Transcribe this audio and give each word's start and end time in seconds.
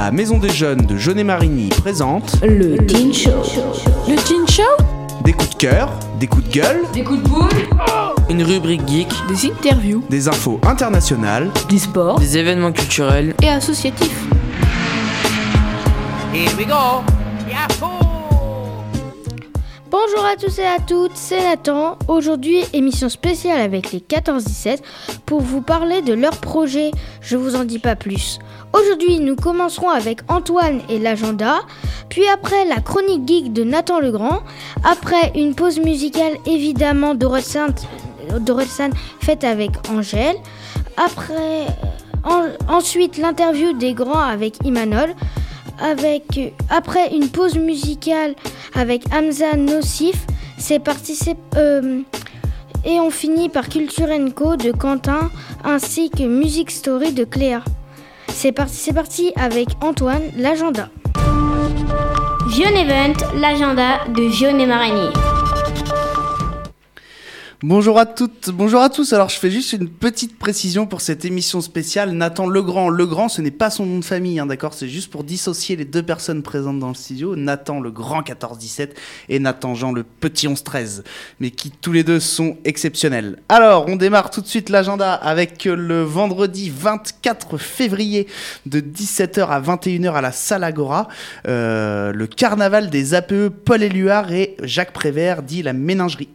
La 0.00 0.12
Maison 0.12 0.38
des 0.38 0.50
Jeunes 0.50 0.86
de 0.86 0.96
Jeunet-Marigny 0.96 1.70
présente 1.70 2.36
Le 2.44 2.76
Teen 2.86 3.12
Show. 3.12 3.30
Le 4.08 4.14
Teen 4.14 4.46
Show? 4.48 4.62
Des 5.24 5.32
coups 5.32 5.50
de 5.50 5.54
cœur, 5.56 5.90
des 6.20 6.28
coups 6.28 6.48
de 6.48 6.52
gueule, 6.52 6.82
Des 6.94 7.02
coups 7.02 7.20
de 7.20 7.28
boule? 7.28 7.48
Une 8.30 8.44
rubrique 8.44 8.86
geek, 8.86 9.08
Des 9.28 9.46
interviews 9.50 10.04
des 10.08 10.28
infos 10.28 10.60
internationales. 10.62 11.50
Du 11.68 11.80
sport. 11.80 12.20
des 12.20 12.38
événements 12.38 12.70
culturels. 12.70 13.34
et 13.42 13.48
associatifs. 13.48 14.24
Bonjour 20.10 20.24
à 20.26 20.36
tous 20.36 20.58
et 20.58 20.64
à 20.66 20.78
toutes, 20.78 21.16
c'est 21.16 21.42
Nathan. 21.42 21.98
Aujourd'hui, 22.08 22.62
émission 22.72 23.08
spéciale 23.10 23.60
avec 23.60 23.92
les 23.92 24.00
14-17 24.00 24.78
pour 25.26 25.40
vous 25.42 25.60
parler 25.60 26.00
de 26.02 26.14
leur 26.14 26.36
projet. 26.38 26.92
Je 27.20 27.36
vous 27.36 27.56
en 27.56 27.64
dis 27.64 27.78
pas 27.78 27.94
plus. 27.94 28.38
Aujourd'hui, 28.72 29.18
nous 29.20 29.36
commencerons 29.36 29.90
avec 29.90 30.20
Antoine 30.28 30.80
et 30.88 30.98
l'agenda, 30.98 31.58
puis 32.08 32.26
après 32.28 32.64
la 32.64 32.80
chronique 32.80 33.26
geek 33.28 33.52
de 33.52 33.64
Nathan 33.64 34.00
Legrand, 34.00 34.40
après 34.84 35.32
une 35.34 35.54
pause 35.54 35.78
musicale 35.78 36.34
évidemment 36.46 37.14
d'Orelsan 37.14 37.68
faite 39.20 39.44
avec 39.44 39.70
Angèle, 39.90 40.36
en- 42.24 42.46
ensuite 42.74 43.18
l'interview 43.18 43.72
des 43.74 43.92
grands 43.94 44.18
avec 44.20 44.56
Imanol, 44.64 45.14
avec 45.80 46.54
après 46.70 47.14
une 47.14 47.28
pause 47.28 47.56
musicale 47.56 48.34
avec 48.74 49.02
Hamza 49.12 49.56
Nocif, 49.56 50.26
c'est 50.58 50.78
euh, 51.56 52.00
et 52.84 53.00
on 53.00 53.10
finit 53.10 53.48
par 53.48 53.68
Culture 53.68 54.08
Co 54.34 54.56
de 54.56 54.72
Quentin 54.72 55.30
ainsi 55.64 56.10
que 56.10 56.22
Music 56.22 56.70
Story 56.70 57.12
de 57.12 57.24
Cléa. 57.24 57.62
C'est 58.28 58.52
parti, 58.52 58.76
c'est 58.76 58.92
parti 58.92 59.32
avec 59.36 59.68
Antoine, 59.80 60.22
l'agenda. 60.36 60.88
Vion 62.48 62.68
Event, 62.68 63.14
l'agenda 63.36 64.04
de 64.08 64.22
Vion 64.22 64.58
et. 64.58 65.27
Bonjour 67.64 67.98
à 67.98 68.06
toutes, 68.06 68.50
bonjour 68.50 68.80
à 68.80 68.88
tous. 68.88 69.12
Alors 69.12 69.30
je 69.30 69.36
fais 69.36 69.50
juste 69.50 69.72
une 69.72 69.88
petite 69.88 70.38
précision 70.38 70.86
pour 70.86 71.00
cette 71.00 71.24
émission 71.24 71.60
spéciale. 71.60 72.12
Nathan 72.12 72.46
Legrand, 72.46 72.88
Legrand, 72.88 73.28
ce 73.28 73.42
n'est 73.42 73.50
pas 73.50 73.68
son 73.68 73.84
nom 73.84 73.98
de 73.98 74.04
famille, 74.04 74.38
hein, 74.38 74.46
d'accord? 74.46 74.74
C'est 74.74 74.86
juste 74.86 75.10
pour 75.10 75.24
dissocier 75.24 75.74
les 75.74 75.84
deux 75.84 76.04
personnes 76.04 76.44
présentes 76.44 76.78
dans 76.78 76.86
le 76.86 76.94
studio. 76.94 77.34
Nathan 77.34 77.80
le 77.80 77.90
grand 77.90 78.20
14-17 78.20 78.90
et 79.28 79.40
Nathan 79.40 79.74
Jean 79.74 79.90
le 79.90 80.04
petit 80.04 80.46
11-13, 80.46 81.02
mais 81.40 81.50
qui 81.50 81.72
tous 81.72 81.90
les 81.90 82.04
deux 82.04 82.20
sont 82.20 82.58
exceptionnels. 82.64 83.40
Alors 83.48 83.86
on 83.88 83.96
démarre 83.96 84.30
tout 84.30 84.40
de 84.40 84.46
suite 84.46 84.68
l'agenda 84.68 85.14
avec 85.14 85.64
le 85.64 86.04
vendredi 86.04 86.70
24 86.70 87.58
février 87.58 88.28
de 88.66 88.78
17h 88.78 89.48
à 89.48 89.60
21h 89.60 90.12
à 90.12 90.20
la 90.20 90.30
Salle 90.30 90.62
Agora, 90.62 91.08
euh, 91.48 92.12
le 92.12 92.28
carnaval 92.28 92.88
des 92.88 93.14
APE 93.14 93.48
Paul 93.64 93.82
Éluard 93.82 94.30
et 94.30 94.56
Jacques 94.62 94.92
Prévert 94.92 95.42
dit 95.42 95.64
la 95.64 95.72
méningerie. 95.72 96.28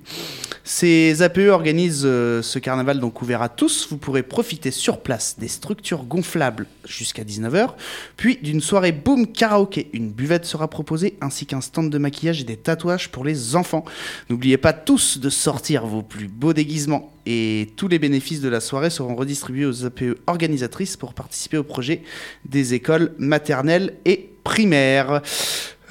Ces 1.13 1.21
APE 1.21 1.49
organisent 1.51 2.07
euh, 2.07 2.41
ce 2.41 2.57
carnaval 2.57 2.99
donc 2.99 3.21
ouvert 3.21 3.43
à 3.43 3.49
tous. 3.49 3.87
Vous 3.87 3.97
pourrez 3.97 4.23
profiter 4.23 4.71
sur 4.71 4.99
place 4.99 5.35
des 5.37 5.47
structures 5.47 6.05
gonflables 6.05 6.65
jusqu'à 6.85 7.23
19h, 7.23 7.73
puis 8.17 8.39
d'une 8.41 8.61
soirée 8.61 8.91
boom 8.91 9.27
karaoké. 9.27 9.91
Une 9.93 10.09
buvette 10.09 10.45
sera 10.45 10.67
proposée 10.67 11.15
ainsi 11.21 11.45
qu'un 11.45 11.61
stand 11.61 11.91
de 11.91 11.97
maquillage 11.99 12.41
et 12.41 12.45
des 12.45 12.57
tatouages 12.57 13.09
pour 13.09 13.25
les 13.25 13.55
enfants. 13.55 13.85
N'oubliez 14.31 14.57
pas 14.57 14.73
tous 14.73 15.19
de 15.19 15.29
sortir 15.29 15.85
vos 15.85 16.01
plus 16.01 16.27
beaux 16.27 16.53
déguisements 16.53 17.13
et 17.27 17.69
tous 17.75 17.87
les 17.87 17.99
bénéfices 17.99 18.41
de 18.41 18.49
la 18.49 18.59
soirée 18.59 18.89
seront 18.89 19.13
redistribués 19.13 19.67
aux 19.67 19.85
APE 19.85 20.17
organisatrices 20.25 20.97
pour 20.97 21.13
participer 21.13 21.57
au 21.57 21.63
projet 21.63 22.01
des 22.43 22.73
écoles 22.73 23.13
maternelles 23.19 23.93
et 24.05 24.31
primaires. 24.43 25.21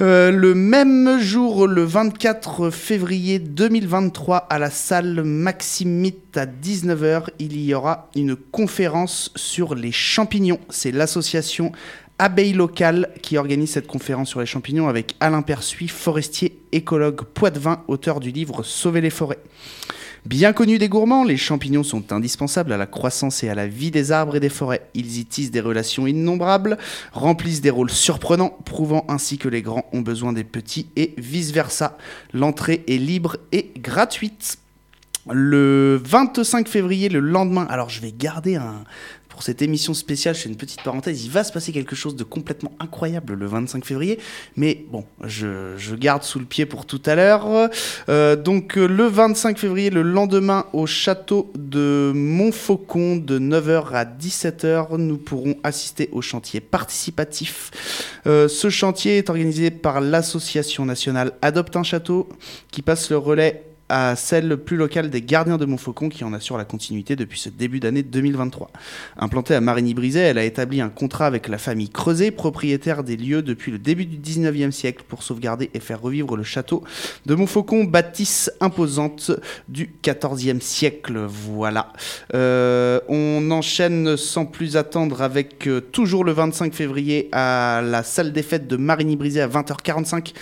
Euh, 0.03 0.33
le 0.33 0.53
même 0.57 1.21
jour, 1.21 1.69
le 1.69 1.85
24 1.85 2.71
février 2.71 3.39
2023, 3.39 4.49
à 4.51 4.59
la 4.59 4.69
salle 4.69 5.23
Maximite 5.23 6.37
à 6.37 6.45
19h, 6.45 7.29
il 7.39 7.61
y 7.61 7.73
aura 7.73 8.09
une 8.17 8.35
conférence 8.35 9.31
sur 9.37 9.77
les 9.77 9.93
champignons. 9.93 10.59
C'est 10.71 10.91
l'association 10.91 11.71
Abeille 12.19 12.53
Locale 12.53 13.11
qui 13.23 13.39
organise 13.39 13.71
cette 13.71 13.87
conférence 13.87 14.31
sur 14.31 14.41
les 14.41 14.47
champignons 14.47 14.89
avec 14.89 15.15
Alain 15.21 15.43
Persuis, 15.43 15.87
forestier, 15.87 16.59
écologue 16.73 17.23
poitevin, 17.23 17.85
auteur 17.87 18.19
du 18.19 18.33
livre 18.33 18.65
Sauver 18.65 19.03
les 19.03 19.11
forêts. 19.11 19.39
Bien 20.25 20.53
connus 20.53 20.79
des 20.79 20.89
gourmands, 20.89 21.25
les 21.25 21.37
champignons 21.37 21.83
sont 21.83 22.13
indispensables 22.13 22.73
à 22.73 22.77
la 22.77 22.87
croissance 22.87 23.43
et 23.43 23.49
à 23.49 23.57
la 23.57 23.67
vie 23.67 23.91
des 23.91 24.13
arbres 24.13 24.37
et 24.37 24.41
des 24.41 24.49
forêts. 24.49 24.89
Ils 24.95 25.19
y 25.19 25.25
tissent 25.25 25.51
des 25.51 25.61
relations 25.61 26.07
innombrables, 26.07 26.79
remplissent 27.13 27.61
des 27.61 27.71
rôles 27.71 27.91
surprenants, 27.91 28.57
prouvant 28.65 29.05
ainsi 29.09 29.37
que 29.37 29.49
les 29.49 29.63
grands 29.63 29.85
ont 29.93 30.01
besoin 30.01 30.33
des 30.33 30.45
petits 30.45 30.87
et 30.95 31.13
vice-versa. 31.19 31.99
L'entrée 32.33 32.85
est 32.87 32.99
libre 32.99 33.37
et 33.51 33.73
gratuite. 33.79 34.59
Le 35.29 36.01
25 36.05 36.69
février, 36.69 37.09
le 37.09 37.21
lendemain, 37.21 37.67
alors 37.69 37.91
je 37.91 38.01
vais 38.01 38.13
garder 38.13 38.55
un... 38.55 38.85
Pour 39.33 39.43
cette 39.43 39.63
émission 39.63 39.95
spéciale, 39.95 40.35
je 40.35 40.41
fais 40.41 40.49
une 40.51 40.57
petite 40.57 40.83
parenthèse, 40.83 41.25
il 41.25 41.31
va 41.31 41.43
se 41.43 41.55
passer 41.55 41.73
quelque 41.73 41.97
chose 41.97 42.17
de 42.17 42.23
complètement 42.23 42.73
incroyable 42.81 43.33
le 43.33 43.47
25 43.47 43.83
février, 43.83 44.19
mais 44.57 44.85
bon, 44.91 45.07
je, 45.25 45.95
garde 45.95 46.23
sous 46.23 46.39
le 46.39 46.45
pied 46.45 46.67
pour 46.67 46.85
tout 46.85 47.01
à 47.07 47.15
l'heure. 47.15 47.71
Euh, 48.11 48.37
donc 48.37 48.77
euh, 48.77 48.87
le 48.87 49.07
25 49.07 49.59
février, 49.59 49.89
le 49.89 50.03
lendemain, 50.03 50.67
au 50.75 50.85
château 50.87 51.51
de 51.57 52.13
Montfaucon, 52.15 53.17
de 53.17 53.39
9h 53.39 53.93
à 53.95 54.05
17h, 54.05 54.99
nous 54.99 55.17
pourrons 55.17 55.57
assister 55.65 56.11
au 56.13 56.21
chantier 56.21 56.61
participatif. 56.61 57.71
Euh, 58.27 58.49
ce 58.49 58.69
chantier 58.69 59.17
est 59.17 59.31
organisé 59.31 59.71
par 59.71 60.03
l'association 60.03 60.85
nationale 60.85 61.33
Adopte 61.41 61.77
un 61.77 61.83
château, 61.83 62.29
qui 62.71 62.83
passe 62.83 63.09
le 63.09 63.17
relais 63.17 63.72
à 63.93 64.17
celle 64.17 64.57
plus 64.57 64.79
locale 64.79 65.11
des 65.11 65.21
gardiens 65.21 65.59
de 65.59 65.67
Montfaucon 65.67 66.09
qui 66.09 66.25
en 66.25 66.33
assure 66.33 66.57
la 66.57 66.65
continuité 66.65 67.15
depuis 67.15 67.39
ce 67.39 67.51
début 67.51 67.79
d'année 67.79 68.03
2023. 68.03 68.71
Implantée 69.19 69.55
à 69.55 69.61
Marigny-Brisay, 69.61 70.23
elle 70.23 70.39
a 70.39 70.45
établi 70.45 70.81
un 70.81 70.89
contrat 70.89 71.27
avec 71.27 71.47
la 71.47 71.59
famille 71.59 71.91
Creuset, 71.91 72.31
propriétaire 72.31 73.05
des 73.05 73.19
lieux 73.19 73.43
depuis 73.43 73.71
le 73.71 73.79
début 73.79 74.07
du 74.07 74.17
19e 74.17 74.71
siècle 74.71 75.05
pour 75.07 75.23
sauvegarder 75.23 75.69
et 75.75 75.79
faire 75.79 76.01
revivre 76.01 76.39
le 76.39 76.43
château 76.43 76.83
de 77.27 77.35
Montfaucon, 77.35 77.85
bâtisse 77.85 78.51
imposante 78.61 79.31
du 79.69 79.91
14e 80.03 80.63
siècle. 80.63 81.27
Voilà. 81.29 81.93
Euh, 82.35 82.99
on 83.11 83.51
enchaîne 83.51 84.17
sans 84.17 84.47
plus 84.47 84.79
attendre 84.79 85.21
avec 85.21 85.67
euh, 85.67 85.83
toujours 85.83 86.25
le 86.25 86.33
25 86.33 86.73
février 86.73 87.29
à 87.33 87.83
la 87.85 88.03
salle 88.03 88.33
des 88.33 88.43
fêtes 88.43 88.67
de 88.67 88.79
Marigny-Brisay 88.79 89.43
à 89.43 89.49
20h45 89.49 90.33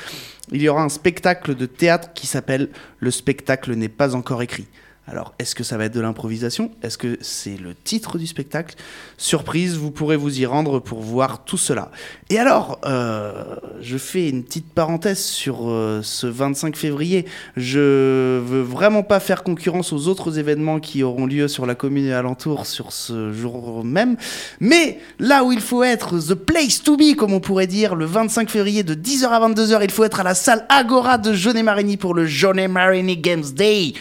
il 0.53 0.63
y 0.63 0.69
aura 0.69 0.83
un 0.83 0.89
spectacle 0.89 1.55
de 1.55 1.67
théâtre 1.67 2.13
qui 2.15 2.27
s'appelle 2.27 2.71
Le 2.99 3.11
spectacle 3.11 3.75
n'est 3.75 3.89
pas 3.89 4.15
encore 4.15 4.43
écrit. 4.43 4.67
Alors, 5.09 5.35
est-ce 5.41 5.57
que 5.57 5.65
ça 5.65 5.77
va 5.77 5.87
être 5.87 5.95
de 5.95 6.01
l'improvisation? 6.01 6.71
Est-ce 6.83 6.97
que 6.97 7.19
c'est 7.21 7.57
le 7.57 7.75
titre 7.75 8.17
du 8.17 8.29
spectacle? 8.29 8.77
Surprise, 9.17 9.77
vous 9.77 9.91
pourrez 9.91 10.17
vous 10.17 10.41
y 10.41 10.47
rendre 10.47 10.79
pour 10.79 11.01
voir 11.01 11.45
tout 11.45 11.57
cela. 11.57 11.91
Et 12.29 12.39
alors, 12.39 12.79
euh, 12.85 13.57
je 13.81 13.97
fais 13.97 14.29
une 14.29 14.45
petite 14.45 14.73
parenthèse 14.73 15.19
sur 15.19 15.69
euh, 15.69 16.01
ce 16.05 16.29
25 16.29 16.77
février. 16.77 17.25
Je 17.57 18.39
veux 18.39 18.61
vraiment 18.61 19.03
pas 19.03 19.19
faire 19.19 19.43
concurrence 19.43 19.93
aux 19.93 20.07
autres 20.07 20.39
événements 20.39 20.79
qui 20.79 21.03
auront 21.03 21.27
lieu 21.27 21.49
sur 21.49 21.67
la 21.67 21.75
commune 21.75 22.07
et 22.07 22.13
alentour 22.13 22.67
sur 22.67 22.93
ce 22.93 23.33
jour 23.33 23.85
même. 23.85 24.17
Mais 24.61 25.01
là 25.19 25.43
où 25.43 25.51
il 25.51 25.61
faut 25.61 25.83
être, 25.83 26.21
the 26.21 26.35
place 26.35 26.85
to 26.85 26.97
be, 26.97 27.17
comme 27.17 27.33
on 27.33 27.41
pourrait 27.41 27.67
dire, 27.67 27.97
le 27.97 28.05
25 28.05 28.49
février 28.49 28.85
de 28.85 28.95
10h 28.95 29.27
à 29.27 29.49
22h, 29.49 29.81
il 29.83 29.91
faut 29.91 30.05
être 30.05 30.21
à 30.21 30.25
la 30.25 30.35
salle 30.35 30.67
Agora 30.69 31.19
de 31.19 31.33
Jeunet-Marigny 31.33 31.97
pour 31.97 32.15
le 32.15 32.27
Jeunet-Marigny 32.27 33.17
Games 33.17 33.51
Day. 33.57 33.95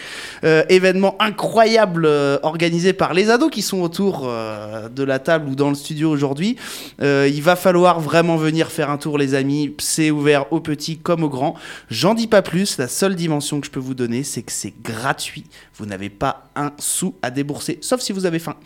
Euh, 0.44 0.62
événement 0.68 0.89
incroyable 1.18 2.06
euh, 2.06 2.38
organisé 2.42 2.92
par 2.92 3.14
les 3.14 3.30
ados 3.30 3.50
qui 3.50 3.62
sont 3.62 3.80
autour 3.80 4.22
euh, 4.24 4.88
de 4.88 5.02
la 5.02 5.18
table 5.18 5.48
ou 5.48 5.54
dans 5.54 5.68
le 5.68 5.74
studio 5.74 6.10
aujourd'hui. 6.10 6.56
Euh, 7.02 7.28
il 7.32 7.42
va 7.42 7.56
falloir 7.56 8.00
vraiment 8.00 8.36
venir 8.36 8.68
faire 8.68 8.90
un 8.90 8.98
tour, 8.98 9.18
les 9.18 9.34
amis. 9.34 9.74
C'est 9.78 10.10
ouvert 10.10 10.52
aux 10.52 10.60
petits 10.60 10.98
comme 10.98 11.24
aux 11.24 11.28
grands. 11.28 11.54
J'en 11.90 12.14
dis 12.14 12.26
pas 12.26 12.42
plus. 12.42 12.78
La 12.78 12.88
seule 12.88 13.14
dimension 13.14 13.60
que 13.60 13.66
je 13.66 13.70
peux 13.70 13.80
vous 13.80 13.94
donner, 13.94 14.22
c'est 14.22 14.42
que 14.42 14.52
c'est 14.52 14.74
gratuit. 14.82 15.44
Vous 15.76 15.86
n'avez 15.86 16.10
pas 16.10 16.50
un 16.56 16.72
sou 16.78 17.14
à 17.22 17.30
débourser, 17.30 17.78
sauf 17.80 18.00
si 18.00 18.12
vous 18.12 18.26
avez 18.26 18.38
faim. 18.38 18.56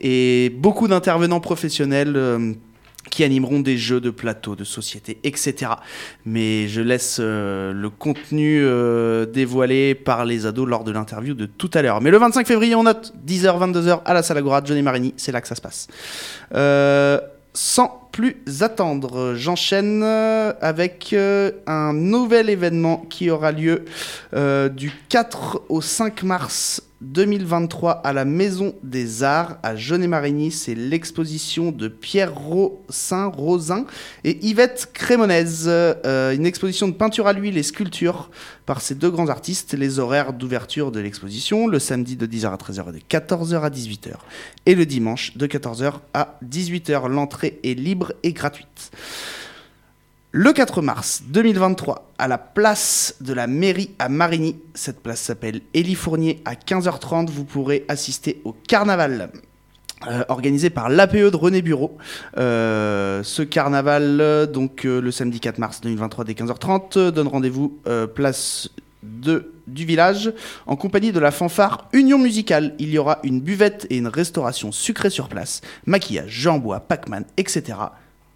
Et 0.00 0.50
beaucoup 0.58 0.88
d'intervenants 0.88 1.40
professionnels. 1.40 2.56
Qui 3.10 3.24
animeront 3.24 3.60
des 3.60 3.76
jeux 3.76 4.00
de 4.00 4.10
plateau, 4.10 4.56
de 4.56 4.64
société, 4.64 5.18
etc. 5.24 5.72
Mais 6.24 6.68
je 6.68 6.80
laisse 6.80 7.18
euh, 7.20 7.72
le 7.72 7.90
contenu 7.90 8.62
euh, 8.62 9.26
dévoilé 9.26 9.94
par 9.94 10.24
les 10.24 10.46
ados 10.46 10.68
lors 10.68 10.84
de 10.84 10.92
l'interview 10.92 11.34
de 11.34 11.46
tout 11.46 11.70
à 11.74 11.82
l'heure. 11.82 12.00
Mais 12.00 12.10
le 12.10 12.18
25 12.18 12.46
février, 12.46 12.74
on 12.74 12.84
note 12.84 13.12
10h, 13.26 13.72
22h 13.72 14.00
à 14.04 14.14
la 14.14 14.22
salle 14.22 14.38
Agora 14.38 14.60
de 14.60 14.66
Johnny 14.66 14.82
Marigny, 14.82 15.14
c'est 15.16 15.32
là 15.32 15.40
que 15.40 15.48
ça 15.48 15.54
se 15.54 15.60
passe. 15.60 15.88
Euh, 16.54 17.20
sans 17.52 18.08
plus 18.12 18.36
attendre, 18.60 19.34
j'enchaîne 19.34 20.02
avec 20.02 21.14
un 21.14 21.92
nouvel 21.94 22.50
événement 22.50 22.98
qui 23.08 23.30
aura 23.30 23.50
lieu 23.50 23.84
du 24.34 24.92
4 25.08 25.62
au 25.70 25.80
5 25.80 26.22
mars 26.22 26.82
2023 27.12 27.92
à 27.92 28.12
la 28.12 28.24
Maison 28.24 28.74
des 28.82 29.22
Arts 29.22 29.58
à 29.62 29.76
Genet-Marigny. 29.76 30.50
C'est 30.50 30.74
l'exposition 30.74 31.70
de 31.70 31.88
Pierre 31.88 32.34
Rossin, 32.34 33.26
Rosin 33.26 33.86
et 34.24 34.44
Yvette 34.44 34.90
Crémonez. 34.92 35.66
Euh, 35.66 36.34
une 36.34 36.46
exposition 36.46 36.88
de 36.88 36.92
peinture 36.92 37.26
à 37.26 37.32
l'huile 37.32 37.56
et 37.58 37.62
sculpture 37.62 38.30
par 38.66 38.80
ces 38.80 38.94
deux 38.94 39.10
grands 39.10 39.28
artistes. 39.28 39.74
Les 39.74 39.98
horaires 39.98 40.32
d'ouverture 40.32 40.90
de 40.90 41.00
l'exposition, 41.00 41.68
le 41.68 41.78
samedi 41.78 42.16
de 42.16 42.26
10h 42.26 42.52
à 42.52 42.56
13h 42.56 42.88
et 42.88 42.92
de 42.92 42.98
14h 42.98 43.60
à 43.60 43.70
18h. 43.70 44.14
Et 44.66 44.74
le 44.74 44.84
dimanche 44.84 45.36
de 45.36 45.46
14h 45.46 45.94
à 46.12 46.38
18h. 46.44 47.08
L'entrée 47.08 47.60
est 47.62 47.74
libre 47.74 48.12
et 48.22 48.32
gratuite. 48.32 48.90
Le 50.32 50.52
4 50.52 50.82
mars 50.82 51.22
2023, 51.28 52.12
à 52.18 52.28
la 52.28 52.36
place 52.36 53.14
de 53.20 53.32
la 53.32 53.46
mairie 53.46 53.92
à 53.98 54.08
Marigny, 54.08 54.56
cette 54.74 55.00
place 55.00 55.20
s'appelle 55.20 55.62
Élie 55.72 55.94
Fournier, 55.94 56.42
à 56.44 56.54
15h30, 56.54 57.30
vous 57.30 57.44
pourrez 57.44 57.84
assister 57.88 58.42
au 58.44 58.52
carnaval. 58.52 59.30
euh, 60.08 60.24
organisé 60.28 60.68
par 60.68 60.90
l'APE 60.90 61.16
de 61.16 61.36
René 61.36 61.62
Bureau. 61.62 61.96
Euh, 62.36 63.22
ce 63.22 63.42
carnaval, 63.42 64.46
donc 64.52 64.84
euh, 64.84 65.00
le 65.00 65.10
samedi 65.10 65.40
4 65.40 65.58
mars 65.58 65.80
2023 65.80 66.24
dès 66.24 66.34
15h30, 66.34 66.98
euh, 66.98 67.10
donne 67.10 67.28
rendez-vous 67.28 67.78
place 68.14 68.68
de, 69.02 69.52
du 69.66 69.86
village 69.86 70.32
en 70.66 70.76
compagnie 70.76 71.12
de 71.12 71.18
la 71.20 71.30
fanfare 71.30 71.88
Union 71.94 72.18
Musicale. 72.18 72.74
Il 72.78 72.90
y 72.90 72.98
aura 72.98 73.20
une 73.22 73.40
buvette 73.40 73.86
et 73.88 73.96
une 73.96 74.08
restauration 74.08 74.70
sucrée 74.70 75.10
sur 75.10 75.28
place, 75.28 75.62
maquillage, 75.86 76.30
jeu 76.30 76.50
en 76.50 76.58
bois, 76.58 76.80
Pac-Man, 76.80 77.24
etc. 77.38 77.78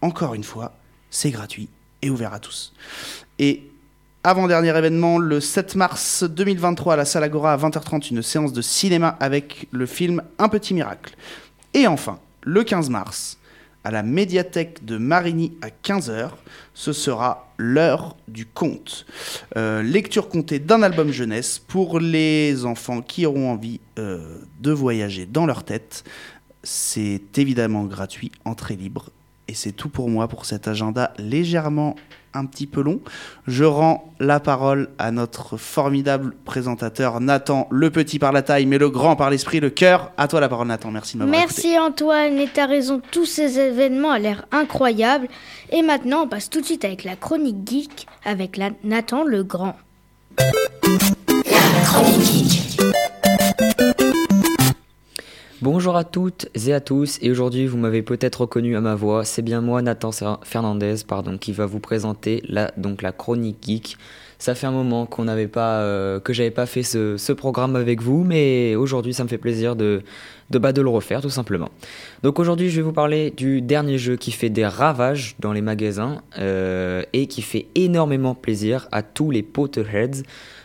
Encore 0.01 0.33
une 0.35 0.45
fois, 0.45 0.73
c'est 1.11 1.31
gratuit 1.31 1.69
et 2.03 2.11
ouvert 2.11 2.33
à 2.33 2.39
tous. 2.39 2.73
Et 3.39 3.71
avant-dernier 4.23 4.77
événement, 4.77 5.19
le 5.19 5.41
7 5.41 5.77
mars 5.77 6.25
2023 6.25 6.95
à 6.95 6.97
la 6.97 7.05
salle 7.05 7.25
Agora 7.25 7.55
à 7.55 7.57
20h30, 7.57 8.11
une 8.11 8.23
séance 8.23 8.53
de 8.53 8.61
cinéma 8.61 9.17
avec 9.19 9.67
le 9.71 9.87
film 9.87 10.23
Un 10.39 10.49
petit 10.49 10.75
miracle. 10.75 11.17
Et 11.73 11.87
enfin, 11.87 12.19
le 12.43 12.63
15 12.63 12.91
mars, 12.91 13.39
à 13.83 13.91
la 13.91 14.03
médiathèque 14.03 14.85
de 14.85 14.99
Marigny 14.99 15.53
à 15.63 15.69
15h, 15.69 16.31
ce 16.75 16.93
sera 16.93 17.51
l'heure 17.57 18.17
du 18.29 18.45
conte. 18.45 19.07
Euh, 19.57 19.83
lecture 19.83 20.29
comptée 20.29 20.59
d'un 20.59 20.83
album 20.83 21.13
jeunesse 21.13 21.59
pour 21.59 21.99
les 21.99 22.67
enfants 22.67 23.01
qui 23.01 23.25
auront 23.25 23.51
envie 23.51 23.81
euh, 23.99 24.39
de 24.61 24.73
voyager 24.73 25.25
dans 25.25 25.47
leur 25.47 25.65
tête. 25.65 26.05
C'est 26.63 27.39
évidemment 27.39 27.85
gratuit, 27.85 28.33
entrée 28.45 28.77
libre. 28.77 29.11
Et 29.51 29.55
c'est 29.55 29.73
tout 29.73 29.89
pour 29.89 30.09
moi 30.09 30.29
pour 30.29 30.47
cet 30.47 30.69
agenda 30.69 31.13
légèrement 31.19 31.97
un 32.35 32.47
petit 32.47 32.69
peu 32.69 32.83
long. 32.83 33.01
Je 33.49 33.65
rends 33.65 34.15
la 34.21 34.39
parole 34.39 34.91
à 34.97 35.11
notre 35.11 35.57
formidable 35.57 36.37
présentateur 36.45 37.19
Nathan, 37.19 37.67
le 37.73 37.91
petit 37.91 38.21
par 38.21 38.31
la 38.31 38.43
taille, 38.43 38.67
mais 38.67 38.79
le 38.79 38.91
grand 38.91 39.17
par 39.17 39.29
l'esprit, 39.29 39.59
le 39.59 39.71
cœur. 39.71 40.13
À 40.17 40.29
toi 40.29 40.39
la 40.39 40.49
parole 40.49 40.69
Nathan, 40.69 40.93
merci 40.93 41.15
de 41.17 41.25
m'avoir 41.25 41.43
écouté. 41.43 41.63
Merci 41.65 41.79
Antoine, 41.81 42.39
et 42.39 42.47
t'as 42.47 42.67
raison, 42.67 43.03
tous 43.11 43.27
ces 43.27 43.59
événements 43.59 44.11
ont 44.11 44.21
l'air 44.21 44.47
incroyables. 44.53 45.27
Et 45.73 45.83
maintenant, 45.83 46.23
on 46.23 46.29
passe 46.29 46.49
tout 46.49 46.61
de 46.61 46.67
suite 46.67 46.85
avec 46.85 47.03
la 47.03 47.17
chronique 47.17 47.69
geek 47.69 48.07
avec 48.25 48.57
la 48.57 48.71
Nathan 48.85 49.25
le 49.25 49.43
Grand. 49.43 49.75
Bonjour 55.63 55.95
à 55.95 56.05
toutes 56.05 56.49
et 56.67 56.73
à 56.73 56.81
tous, 56.81 57.19
et 57.21 57.31
aujourd'hui 57.31 57.67
vous 57.67 57.77
m'avez 57.77 58.01
peut-être 58.01 58.41
reconnu 58.41 58.77
à 58.77 58.81
ma 58.81 58.95
voix, 58.95 59.27
c'est 59.27 59.43
bien 59.43 59.61
moi 59.61 59.83
Nathan 59.83 60.11
Fernandez 60.43 60.95
pardon, 61.07 61.37
qui 61.37 61.53
va 61.53 61.67
vous 61.67 61.81
présenter 61.81 62.43
la, 62.49 62.73
donc 62.79 63.03
la 63.03 63.13
chronique 63.13 63.59
geek. 63.61 63.99
Ça 64.39 64.55
fait 64.55 64.67
un 64.67 64.71
moment 64.71 65.05
qu'on 65.05 65.25
n'avait 65.25 65.49
pas, 65.49 65.81
euh, 65.81 66.19
que 66.19 66.33
j'avais 66.33 66.51
pas 66.51 66.65
fait 66.65 66.83
ce, 66.83 67.19
ce 67.19 67.35
programme 67.35 67.77
avec 67.77 68.01
vous, 68.01 68.25
mais 68.25 68.75
aujourd'hui 68.75 69.13
ça 69.13 69.23
me 69.23 69.29
fait 69.29 69.37
plaisir 69.37 69.77
de, 69.77 70.01
de, 70.49 70.59
bah, 70.59 70.73
de 70.73 70.81
le 70.81 70.89
refaire 70.89 71.21
tout 71.21 71.29
simplement. 71.29 71.69
Donc 72.23 72.39
aujourd'hui 72.39 72.71
je 72.71 72.77
vais 72.77 72.83
vous 72.83 72.95
parler 72.95 73.31
du 73.31 73.61
dernier 73.61 73.99
jeu 73.99 74.17
qui 74.17 74.31
fait 74.31 74.49
des 74.49 74.67
ravages 74.67 75.37
dans 75.41 75.53
les 75.53 75.61
magasins 75.61 76.23
euh, 76.39 77.03
et 77.13 77.27
qui 77.27 77.43
fait 77.43 77.67
énormément 77.75 78.35
plaisir 78.35 78.89
à 78.93 79.03
tous 79.03 79.31
les 79.31 79.43
Potterheads. 79.43 80.23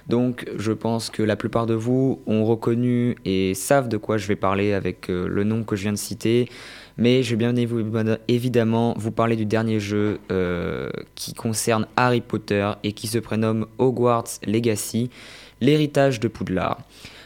Donc 0.08 0.46
je 0.58 0.72
pense 0.72 1.10
que 1.10 1.24
la 1.24 1.36
plupart 1.36 1.66
de 1.66 1.74
vous 1.74 2.22
ont 2.28 2.46
reconnu 2.46 3.16
et 3.26 3.54
savent 3.56 3.90
de 3.90 3.98
quoi 3.98 4.18
je 4.18 4.28
vais 4.28 4.36
parler 4.36 4.74
avec 4.74 5.10
euh, 5.10 5.28
le 5.28 5.44
nom 5.44 5.64
que 5.64 5.76
je 5.76 5.84
viens 5.84 5.94
de 5.94 5.98
citer. 5.98 6.48
Mais 6.98 7.24
je 7.24 7.32
vais 7.32 7.38
bien 7.38 7.54
évi- 7.54 8.20
évidemment 8.28 8.94
vous 8.98 9.12
parler 9.12 9.36
du 9.36 9.46
dernier 9.46 9.80
jeu 9.80 10.20
euh, 10.32 10.90
qui 11.16 11.34
concerne 11.34 11.88
Harry 11.96 12.22
Potter 12.22 12.72
et 12.84 12.94
qui 12.94 13.08
se 13.08 13.18
prénomme 13.18 13.66
Hogwarts 13.80 14.40
Legacy, 14.46 15.10
l'héritage 15.60 16.20
de 16.20 16.28
Poudlard. 16.28 16.78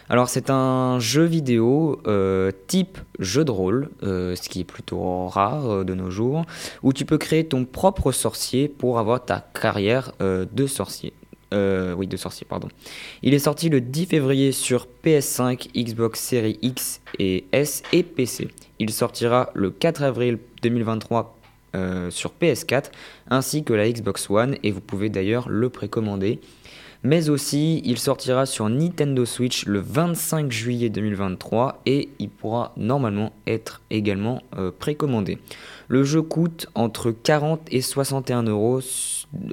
Alors 0.08 0.28
c'est 0.28 0.50
un 0.50 1.00
jeu 1.00 1.26
vidéo 1.26 2.02
euh, 2.08 2.52
type 2.66 2.98
jeu 3.20 3.46
de 3.46 3.52
rôle, 3.52 3.90
ce 4.02 4.50
qui 4.50 4.62
est 4.62 4.64
plutôt 4.64 5.28
rare 5.28 5.86
de 5.86 5.94
nos 5.94 6.10
jours, 6.10 6.46
où 6.82 6.94
tu 6.94 7.06
peux 7.06 7.20
créer 7.20 7.46
ton 7.46 7.64
propre 7.66 8.12
sorcier 8.12 8.70
pour 8.70 8.98
avoir 8.98 9.24
ta 9.24 9.46
carrière 9.54 10.14
de 10.20 10.66
sorcier. 10.66 11.14
Euh, 11.54 11.94
oui, 11.94 12.08
de 12.08 12.18
sorcier, 12.18 12.46
pardon. 12.48 12.68
Il 13.24 13.34
est 13.34 13.40
sorti 13.40 13.70
le 13.70 13.82
10 13.82 14.06
février 14.06 14.52
sur 14.52 14.88
PS5, 15.04 15.70
Xbox 15.76 16.20
Series 16.20 16.60
X 16.62 17.02
et 17.18 17.46
S 17.52 17.84
et 17.92 18.04
PC. 18.04 18.50
Il 18.78 18.92
sortira 18.92 19.50
le 19.54 19.72
4 19.72 20.04
avril 20.04 20.40
2023 20.62 21.38
euh, 21.76 22.10
sur 22.10 22.34
PS4 22.42 22.86
ainsi 23.30 23.64
que 23.64 23.74
la 23.74 23.90
Xbox 23.90 24.30
One 24.30 24.58
et 24.64 24.72
vous 24.72 24.82
pouvez 24.82 25.10
d'ailleurs 25.10 25.50
le 25.50 25.70
précommander. 25.70 26.40
Mais 27.04 27.30
aussi, 27.30 27.82
il 27.86 27.98
sortira 27.98 28.46
sur 28.46 28.68
Nintendo 28.68 29.24
Switch 29.24 29.66
le 29.66 29.80
25 29.80 30.52
juillet 30.52 30.90
2023 30.90 31.82
et 31.86 32.10
il 32.20 32.30
pourra 32.30 32.74
normalement 32.76 33.32
être 33.48 33.82
également 33.90 34.42
euh, 34.58 34.72
précommandé. 34.78 35.38
Le 35.88 36.04
jeu 36.04 36.22
coûte 36.22 36.68
entre 36.76 37.12
40 37.12 37.62
et 37.72 37.82
61 37.82 38.44
euros 38.44 38.82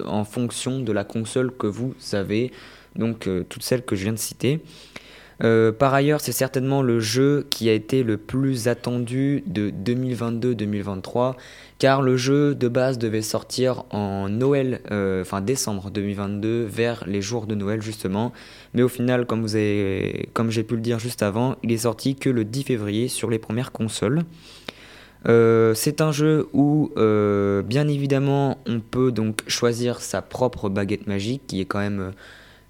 en 0.05 0.25
fonction 0.25 0.81
de 0.81 0.93
la 0.93 1.05
console 1.05 1.52
que 1.56 1.67
vous 1.67 1.94
avez, 2.12 2.52
donc 2.96 3.26
euh, 3.26 3.44
toutes 3.49 3.62
celles 3.62 3.84
que 3.84 3.96
je 3.96 4.05
viens 4.05 4.12
de 4.12 4.19
citer. 4.19 4.61
Euh, 5.44 5.70
par 5.70 5.93
ailleurs, 5.93 6.23
c'est 6.23 6.32
certainement 6.32 6.81
le 6.81 6.99
jeu 6.99 7.46
qui 7.50 7.69
a 7.69 7.75
été 7.75 8.02
le 8.02 8.17
plus 8.17 8.69
attendu 8.69 9.44
de 9.46 9.70
2022-2023, 9.70 11.34
car 11.78 12.00
le 12.00 12.17
jeu 12.17 12.55
de 12.55 12.69
base 12.69 12.96
devait 12.96 13.20
sortir 13.20 13.84
en 13.90 14.31
Noël, 14.31 14.81
euh, 14.90 15.25
décembre 15.43 15.90
2022, 15.90 16.64
vers 16.64 17.05
les 17.06 17.20
jours 17.20 17.46
de 17.46 17.55
Noël 17.55 17.82
justement. 17.82 18.32
Mais 18.73 18.82
au 18.82 18.88
final, 18.88 19.26
comme, 19.26 19.46
comme 20.32 20.50
j'ai 20.50 20.62
pu 20.62 20.75
le 20.75 20.81
dire 20.81 20.99
juste 20.99 21.23
avant, 21.23 21.56
il 21.62 21.70
est 21.70 21.78
sorti 21.78 22.17
que 22.17 22.31
le 22.31 22.44
10 22.46 22.62
février 22.62 23.08
sur 23.08 23.28
les 23.28 23.38
premières 23.38 23.73
consoles. 23.73 24.23
Euh, 25.28 25.75
c'est 25.75 26.00
un 26.00 26.12
jeu 26.12 26.47
où, 26.52 26.92
euh, 26.97 27.62
bien 27.62 27.88
évidemment, 27.88 28.59
on 28.66 28.80
peut 28.80 29.11
donc 29.11 29.42
choisir 29.49 30.00
sa 30.00 30.23
propre 30.23 30.68
baguette 30.68 31.06
magique, 31.06 31.42
qui 31.47 31.61
est 31.61 31.64
quand 31.64 31.80
même 31.80 32.00
euh, 32.00 32.11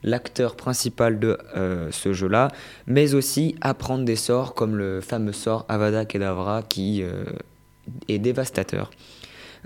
l'acteur 0.03 0.57
principal 0.57 1.19
de 1.19 1.37
ce 1.91 2.13
jeu-là, 2.13 2.49
mais 2.87 3.15
aussi 3.15 3.57
apprendre 3.61 4.05
des 4.05 4.15
sorts 4.15 4.55
comme 4.55 4.77
le 4.77 5.01
fameux 5.01 5.33
sort 5.33 5.65
Avada 5.69 6.05
Kedavra 6.05 6.63
qui 6.63 7.03
est 8.07 8.19
dévastateur. 8.19 8.91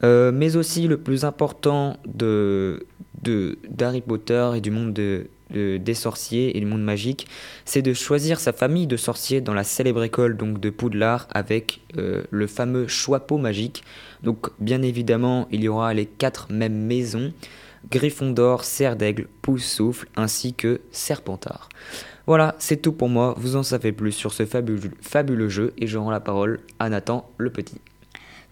Mais 0.03 0.57
aussi 0.57 0.89
le 0.89 0.97
plus 0.97 1.25
important 1.27 1.99
de 2.07 2.87
de- 3.23 3.59
d'Harry 3.69 4.01
Potter 4.01 4.53
et 4.57 4.63
du 4.63 4.71
monde 4.71 4.95
de- 4.95 5.27
de- 5.51 5.77
des 5.79 5.95
sorciers 5.95 6.57
et 6.57 6.61
du 6.61 6.67
monde 6.67 6.83
magique, 6.83 7.27
c'est 7.65 7.83
de 7.83 7.93
choisir 7.93 8.41
sa 8.41 8.53
famille 8.53 8.87
de 8.87 8.97
sorciers 8.97 9.41
dans 9.41 9.55
la 9.55 9.65
célèbre 9.65 10.03
école 10.03 10.37
donc 10.37 10.61
de 10.61 10.71
Poudlard 10.71 11.27
avec 11.31 11.81
euh, 11.97 12.23
le 12.31 12.47
fameux 12.47 12.87
choixpeau 12.89 13.39
magique. 13.39 13.85
Donc 14.23 14.49
bien 14.59 14.83
évidemment, 14.83 15.49
il 15.51 15.63
y 15.63 15.69
aura 15.69 15.95
les 15.95 16.07
quatre 16.07 16.53
mêmes 16.53 16.87
maisons 16.87 17.33
Gryffondor, 17.91 18.65
Serre 18.65 18.95
d'Aigle, 18.97 19.27
Pouce-Souffle 19.41 20.07
ainsi 20.17 20.53
que 20.53 20.81
Serpentard. 20.91 21.69
Voilà, 22.27 22.55
c'est 22.59 22.77
tout 22.83 22.93
pour 22.93 23.09
moi. 23.09 23.35
Vous 23.39 23.57
en 23.57 23.63
savez 23.63 23.91
plus 23.93 24.13
sur 24.13 24.33
ce 24.35 24.45
fabuleux 24.45 25.49
jeu 25.49 25.73
et 25.79 25.87
je 25.87 25.97
rends 25.99 26.11
la 26.11 26.21
parole 26.21 26.61
à 26.79 26.91
Nathan 26.91 27.31
le 27.39 27.51
petit. 27.51 27.81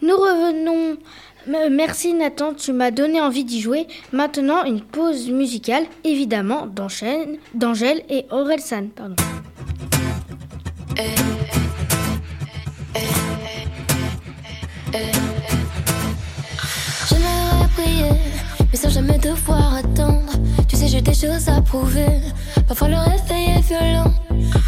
Nous 0.01 0.17
revenons. 0.17 0.97
Merci 1.71 2.13
Nathan, 2.13 2.55
tu 2.55 2.73
m'as 2.73 2.91
donné 2.91 3.21
envie 3.21 3.45
d'y 3.45 3.61
jouer. 3.61 3.87
Maintenant, 4.13 4.65
une 4.65 4.81
pause 4.81 5.29
musicale, 5.31 5.85
évidemment, 6.05 6.67
d'Angèle 6.67 8.03
et 8.09 8.27
Orelsan. 8.31 8.89
Pardon. 8.95 9.17
J'aimerais 17.09 17.69
prier, 17.77 18.11
mais 18.71 18.79
sans 18.79 18.91
jamais 18.91 19.19
devoir 19.19 19.77
attendre. 19.77 20.33
Tu 20.69 20.77
sais, 20.77 20.87
j'ai 20.87 21.01
des 21.01 21.15
choses 21.15 21.49
à 21.49 21.61
prouver. 21.61 22.21
Parfois 22.69 22.89
le 22.89 22.97
réveil 22.99 23.57
est 23.57 23.67
violent. 23.67 24.13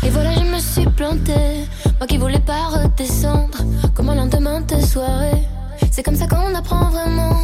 Et 0.02 0.08
voilà, 0.08 0.32
je 0.34 0.40
me 0.40 0.58
suis 0.58 0.86
plantée. 0.96 1.66
Moi 2.00 2.06
qui 2.08 2.18
voulais 2.18 2.40
pas 2.40 2.68
redescendre. 2.68 3.58
Comme 3.94 4.08
un 4.08 4.16
lendemain 4.16 4.60
de 4.62 4.80
soirée. 4.80 5.46
C'est 5.92 6.02
comme 6.02 6.16
ça 6.16 6.26
qu'on 6.26 6.54
apprend 6.54 6.90
vraiment. 6.90 7.36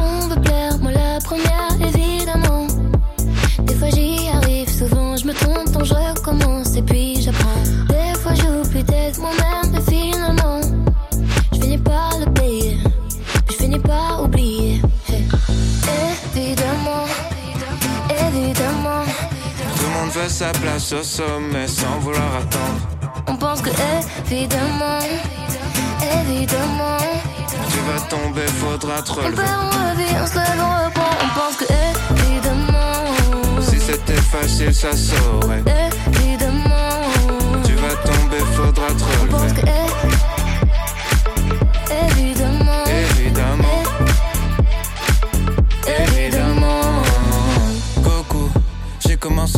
On 0.00 0.28
veut 0.28 0.40
plaire, 0.40 0.78
moi 0.78 0.92
la 0.92 1.18
première, 1.20 1.74
évidemment. 1.80 2.66
Des 3.64 3.74
fois 3.74 3.90
j'y 3.90 4.28
arrive, 4.28 4.70
souvent 4.70 5.16
je 5.16 5.26
me 5.26 5.34
trompe, 5.34 5.70
donc 5.72 5.84
je 5.84 5.94
recommence. 5.94 6.76
Et 6.76 6.82
puis 6.82 7.20
j'apprends 7.20 7.56
moi-même 9.18 9.74
et 9.74 9.90
finalement, 9.90 10.60
je 11.52 11.60
finis 11.60 11.78
par 11.78 12.18
le 12.18 12.32
payer. 12.32 12.78
Je 13.48 13.54
finis 13.54 13.78
par 13.78 14.22
oublier. 14.24 14.80
Évidemment, 16.34 17.06
évidemment, 18.10 19.04
Tout 19.76 19.84
le 19.84 19.90
monde 19.90 20.10
veut 20.10 20.28
sa 20.28 20.50
place 20.52 20.92
au 20.92 21.02
sommet 21.02 21.66
sans 21.66 21.98
vouloir 22.00 22.36
attendre. 22.36 22.95
On 23.28 23.36
pense 23.36 23.60
que 23.62 23.70
évidemment, 24.30 24.98
évidemment, 26.20 26.98
Tu 27.70 27.78
vas 27.80 28.00
tomber, 28.08 28.46
faudra 28.60 29.02
te 29.02 29.10
on 29.10 29.14
relever. 29.14 29.36
perd, 29.36 29.48
on 29.62 29.90
revit, 29.90 30.14
on 30.22 30.26
se 30.26 30.34
lève, 30.34 30.60
on 30.60 30.84
reprend. 30.84 31.12
On 31.24 31.28
pense 31.38 31.56
que 31.56 31.64
évidemment, 32.20 33.60
Si 33.60 33.78
c'était 33.80 34.20
facile, 34.22 34.74
ça 34.74 34.92
saurait. 34.92 35.62
évidemment, 36.14 37.00
Tu 37.64 37.72
vas 37.74 37.96
tomber, 38.04 38.38
faudra 38.54 38.88
te 38.88 39.02
on 39.22 39.26
pense 39.28 39.52
que 39.52 39.60
Évidemment, 41.90 42.35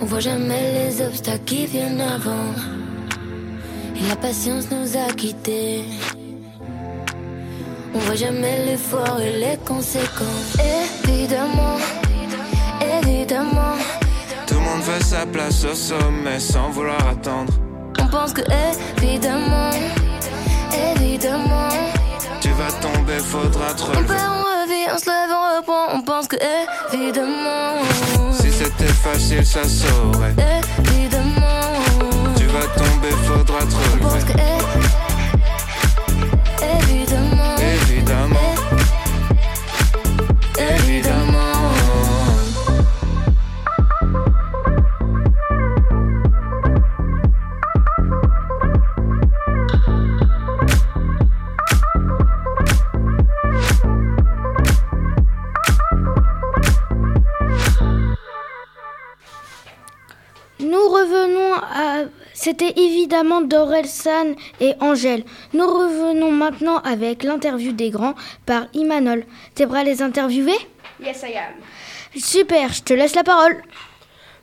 On 0.00 0.04
voit 0.06 0.20
jamais 0.20 0.72
les 0.72 1.02
obstacles 1.02 1.44
qui 1.44 1.66
viennent 1.66 2.00
avant. 2.00 2.54
Et 3.96 4.08
la 4.08 4.16
patience 4.16 4.64
nous 4.70 4.96
a 4.96 5.12
quittés. 5.12 5.84
On 7.94 7.98
voit 7.98 8.14
jamais 8.14 8.64
l'effort 8.66 9.20
et 9.20 9.38
les 9.38 9.56
conséquences. 9.64 10.56
Évidemment, 11.08 11.76
évidemment, 13.02 13.76
Tout 14.46 14.54
le 14.54 14.60
monde 14.60 14.80
veut 14.82 15.02
sa 15.04 15.26
place 15.26 15.64
au 15.64 15.74
sommet 15.74 16.38
sans 16.40 16.70
vouloir 16.70 17.06
attendre. 17.08 17.52
on 18.00 18.06
pense 18.06 18.32
que 18.32 18.42
évidemment, 18.96 19.70
évidemment, 20.96 21.68
Tu 22.40 22.48
vas 22.50 22.72
tomber, 22.80 23.18
faudra 23.18 23.74
te 23.74 23.82
on 23.82 23.86
relever. 23.86 24.06
perd, 24.06 24.30
on 24.30 24.62
revit, 24.62 24.86
on 24.94 24.98
se 24.98 25.06
lève, 25.06 25.30
on 25.30 25.56
reprend. 25.58 25.98
On 25.98 26.02
pense 26.02 26.26
que 26.28 26.36
évidemment. 26.94 27.74
C'était 28.62 28.92
facile, 28.92 29.46
ça 29.46 29.62
saurait. 29.64 30.34
Évidemment 63.40 63.46
Dorelsan 63.46 64.34
et 64.60 64.72
Angèle. 64.80 65.24
Nous 65.54 65.66
revenons 65.66 66.30
maintenant 66.32 66.78
avec 66.78 67.22
l'interview 67.22 67.72
des 67.72 67.90
grands 67.90 68.14
par 68.46 68.66
Imanol. 68.74 69.24
T'es 69.54 69.66
prêt 69.66 69.80
à 69.80 69.84
les 69.84 70.02
interviewer? 70.02 70.56
Yes, 71.02 71.22
I 71.22 71.36
am. 71.36 71.54
Super, 72.20 72.72
je 72.72 72.82
te 72.82 72.92
laisse 72.94 73.14
la 73.14 73.24
parole. 73.24 73.56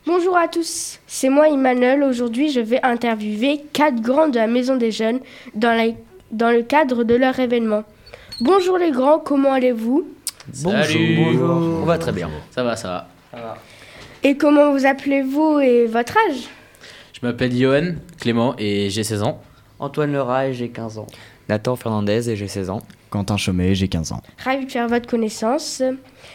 Bonjour 0.06 0.36
à 0.36 0.48
tous, 0.48 0.98
c'est 1.06 1.28
moi 1.28 1.48
Emmanuel. 1.48 2.02
Aujourd'hui, 2.02 2.50
je 2.50 2.60
vais 2.60 2.80
interviewer 2.82 3.60
quatre 3.72 4.00
grands 4.00 4.28
de 4.28 4.36
la 4.38 4.46
Maison 4.46 4.76
des 4.76 4.90
Jeunes 4.90 5.20
dans, 5.54 5.76
la- 5.76 5.92
dans 6.30 6.50
le 6.50 6.62
cadre 6.62 7.04
de 7.04 7.14
leur 7.14 7.38
événement. 7.38 7.84
Bonjour 8.40 8.78
les 8.78 8.90
grands, 8.90 9.18
comment 9.18 9.52
allez-vous? 9.52 10.08
Salut. 10.52 11.18
On 11.36 11.84
va 11.84 11.98
très 11.98 12.12
bien. 12.12 12.30
Ça 12.52 12.62
va, 12.64 12.74
ça 12.74 13.06
va. 13.32 13.56
Et 14.22 14.36
comment 14.36 14.72
vous 14.72 14.86
appelez-vous 14.86 15.60
et 15.60 15.86
votre 15.86 16.16
âge? 16.30 16.48
Je 17.20 17.26
m'appelle 17.26 17.52
Johan 17.52 17.94
Clément 18.20 18.54
et 18.58 18.90
j'ai 18.90 19.02
16 19.02 19.24
ans. 19.24 19.40
Antoine 19.80 20.12
Leray, 20.12 20.54
j'ai 20.54 20.68
15 20.68 20.98
ans. 20.98 21.06
Nathan 21.48 21.74
Fernandez 21.74 22.30
et 22.30 22.36
j'ai 22.36 22.46
16 22.46 22.70
ans. 22.70 22.80
Quentin 23.10 23.36
Chaumet, 23.36 23.74
j'ai 23.74 23.88
15 23.88 24.12
ans. 24.12 24.22
Ravi 24.44 24.66
de 24.66 24.70
faire 24.70 24.86
votre 24.86 25.08
connaissance. 25.08 25.82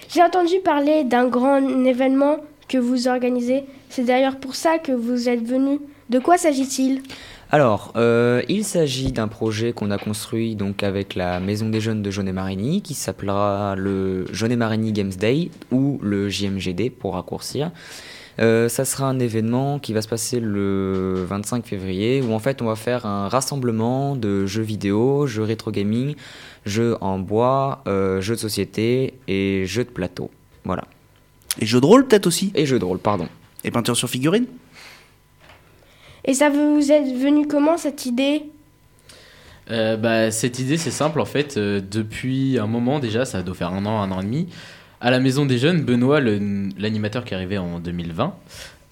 J'ai 0.09 0.21
entendu 0.21 0.55
parler 0.61 1.05
d'un 1.05 1.29
grand 1.29 1.85
événement 1.85 2.37
que 2.67 2.77
vous 2.77 3.07
organisez. 3.07 3.63
C'est 3.89 4.03
d'ailleurs 4.03 4.37
pour 4.37 4.55
ça 4.55 4.77
que 4.77 4.91
vous 4.91 5.29
êtes 5.29 5.45
venu. 5.47 5.79
De 6.09 6.19
quoi 6.19 6.37
s'agit-il? 6.37 7.01
Alors, 7.49 7.93
euh, 7.95 8.41
il 8.49 8.65
s'agit 8.65 9.13
d'un 9.13 9.29
projet 9.29 9.71
qu'on 9.71 9.89
a 9.89 9.97
construit 9.97 10.55
donc 10.55 10.83
avec 10.83 11.15
la 11.15 11.39
Maison 11.39 11.69
des 11.69 11.79
Jeunes 11.79 12.01
de 12.01 12.11
Jaunet-Marigny 12.11 12.81
qui 12.81 12.93
s'appellera 12.93 13.75
le 13.77 14.25
Jaunet-Marigny 14.33 14.91
Games 14.91 15.13
Day 15.17 15.49
ou 15.71 15.99
le 16.01 16.27
JMGD 16.27 16.89
pour 16.89 17.13
raccourcir. 17.13 17.71
Euh, 18.39 18.67
ça 18.67 18.83
sera 18.83 19.07
un 19.07 19.19
événement 19.19 19.77
qui 19.79 19.93
va 19.93 20.01
se 20.01 20.07
passer 20.07 20.39
le 20.39 21.23
25 21.27 21.65
février 21.65 22.21
où 22.21 22.33
en 22.33 22.39
fait 22.39 22.61
on 22.61 22.65
va 22.65 22.75
faire 22.75 23.05
un 23.05 23.27
rassemblement 23.27 24.15
de 24.15 24.45
jeux 24.45 24.63
vidéo, 24.63 25.27
jeux 25.27 25.43
rétro 25.43 25.71
gaming, 25.71 26.15
jeux 26.65 26.97
en 27.01 27.19
bois, 27.19 27.83
euh, 27.87 28.21
jeux 28.21 28.35
de 28.35 28.39
société 28.39 29.13
et 29.27 29.65
jeux 29.65 29.83
de 29.83 29.89
plateau. 29.89 30.31
Voilà. 30.65 30.85
Et 31.59 31.65
jeux 31.65 31.81
de 31.81 31.85
rôle 31.85 32.07
peut-être 32.07 32.25
aussi? 32.25 32.51
Et 32.55 32.65
jeux 32.65 32.79
de 32.79 32.85
rôle, 32.85 32.99
pardon. 32.99 33.27
Et 33.63 33.71
peinture 33.71 33.95
sur 33.95 34.09
figurine 34.09 34.45
Et 36.25 36.33
ça 36.33 36.49
vous 36.49 36.91
est 36.91 37.13
venu 37.13 37.47
comment 37.47 37.77
cette 37.77 38.05
idée? 38.05 38.43
Euh, 39.71 39.95
bah, 39.95 40.31
cette 40.31 40.59
idée, 40.59 40.77
c'est 40.77 40.91
simple 40.91 41.21
en 41.21 41.25
fait. 41.25 41.57
Euh, 41.57 41.79
depuis 41.79 42.57
un 42.59 42.67
moment 42.67 42.99
déjà, 42.99 43.25
ça 43.25 43.43
doit 43.43 43.55
faire 43.55 43.71
un 43.71 43.85
an, 43.85 44.01
un 44.01 44.11
an 44.11 44.21
et 44.21 44.25
demi, 44.25 44.47
à 45.03 45.11
la 45.11 45.19
Maison 45.19 45.45
des 45.45 45.57
Jeunes, 45.57 45.81
Benoît, 45.81 46.21
l'animateur 46.21 47.25
qui 47.25 47.33
est 47.33 47.35
arrivé 47.35 47.57
en 47.57 47.81
2020, 47.81 48.35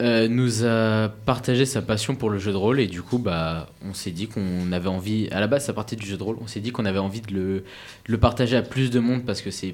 euh, 0.02 0.28
nous 0.28 0.66
a 0.66 1.08
partagé 1.26 1.66
sa 1.66 1.82
passion 1.82 2.16
pour 2.16 2.30
le 2.30 2.38
jeu 2.38 2.52
de 2.52 2.58
rôle 2.58 2.82
et 2.82 2.88
du 2.88 3.02
coup, 3.02 3.18
bah, 3.18 3.70
on 3.88 3.94
s'est 3.94 4.12
dit 4.12 4.28
qu'on 4.28 4.74
avait 4.74 4.90
envie. 4.90 5.30
À 5.32 5.40
la 5.40 5.48
base, 5.48 5.66
ça 5.66 5.72
partait 5.72 5.96
du 5.96 6.06
jeu 6.06 6.18
de 6.18 6.24
rôle. 6.24 6.36
On 6.42 6.48
s'est 6.48 6.60
dit 6.60 6.74
qu'on 6.74 6.84
avait 6.84 7.00
envie 7.00 7.22
de 7.22 7.34
le, 7.34 7.42
de 7.60 7.64
le 8.10 8.18
partager 8.18 8.58
à 8.58 8.62
plus 8.62 8.92
de 8.92 9.00
monde 9.00 9.24
parce 9.26 9.42
que 9.42 9.52
c'est 9.52 9.74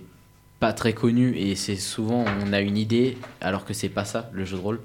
pas 0.60 0.74
très 0.74 0.94
connu 0.94 1.36
et 1.36 1.56
c'est 1.56 1.76
souvent 1.76 2.24
on 2.46 2.54
a 2.54 2.62
une 2.62 2.78
idée 2.78 3.18
alors 3.42 3.66
que 3.66 3.74
c'est 3.74 3.90
pas 3.90 4.06
ça 4.06 4.30
le 4.32 4.46
jeu 4.46 4.58
de 4.58 4.62
rôle. 4.62 4.80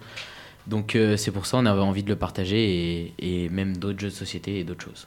Donc 0.67 0.97
euh, 0.97 1.19
c'est 1.19 1.33
pour 1.33 1.45
ça 1.45 1.59
on 1.59 1.67
avait 1.67 1.83
envie 1.83 2.03
de 2.03 2.09
le 2.09 2.17
partager 2.17 3.11
et, 3.19 3.45
et 3.45 3.49
même 3.51 3.77
d'autres 3.77 4.01
jeux 4.01 4.09
de 4.09 4.15
société 4.15 4.59
et 4.59 4.65
d'autres 4.65 4.85
choses. 4.85 5.07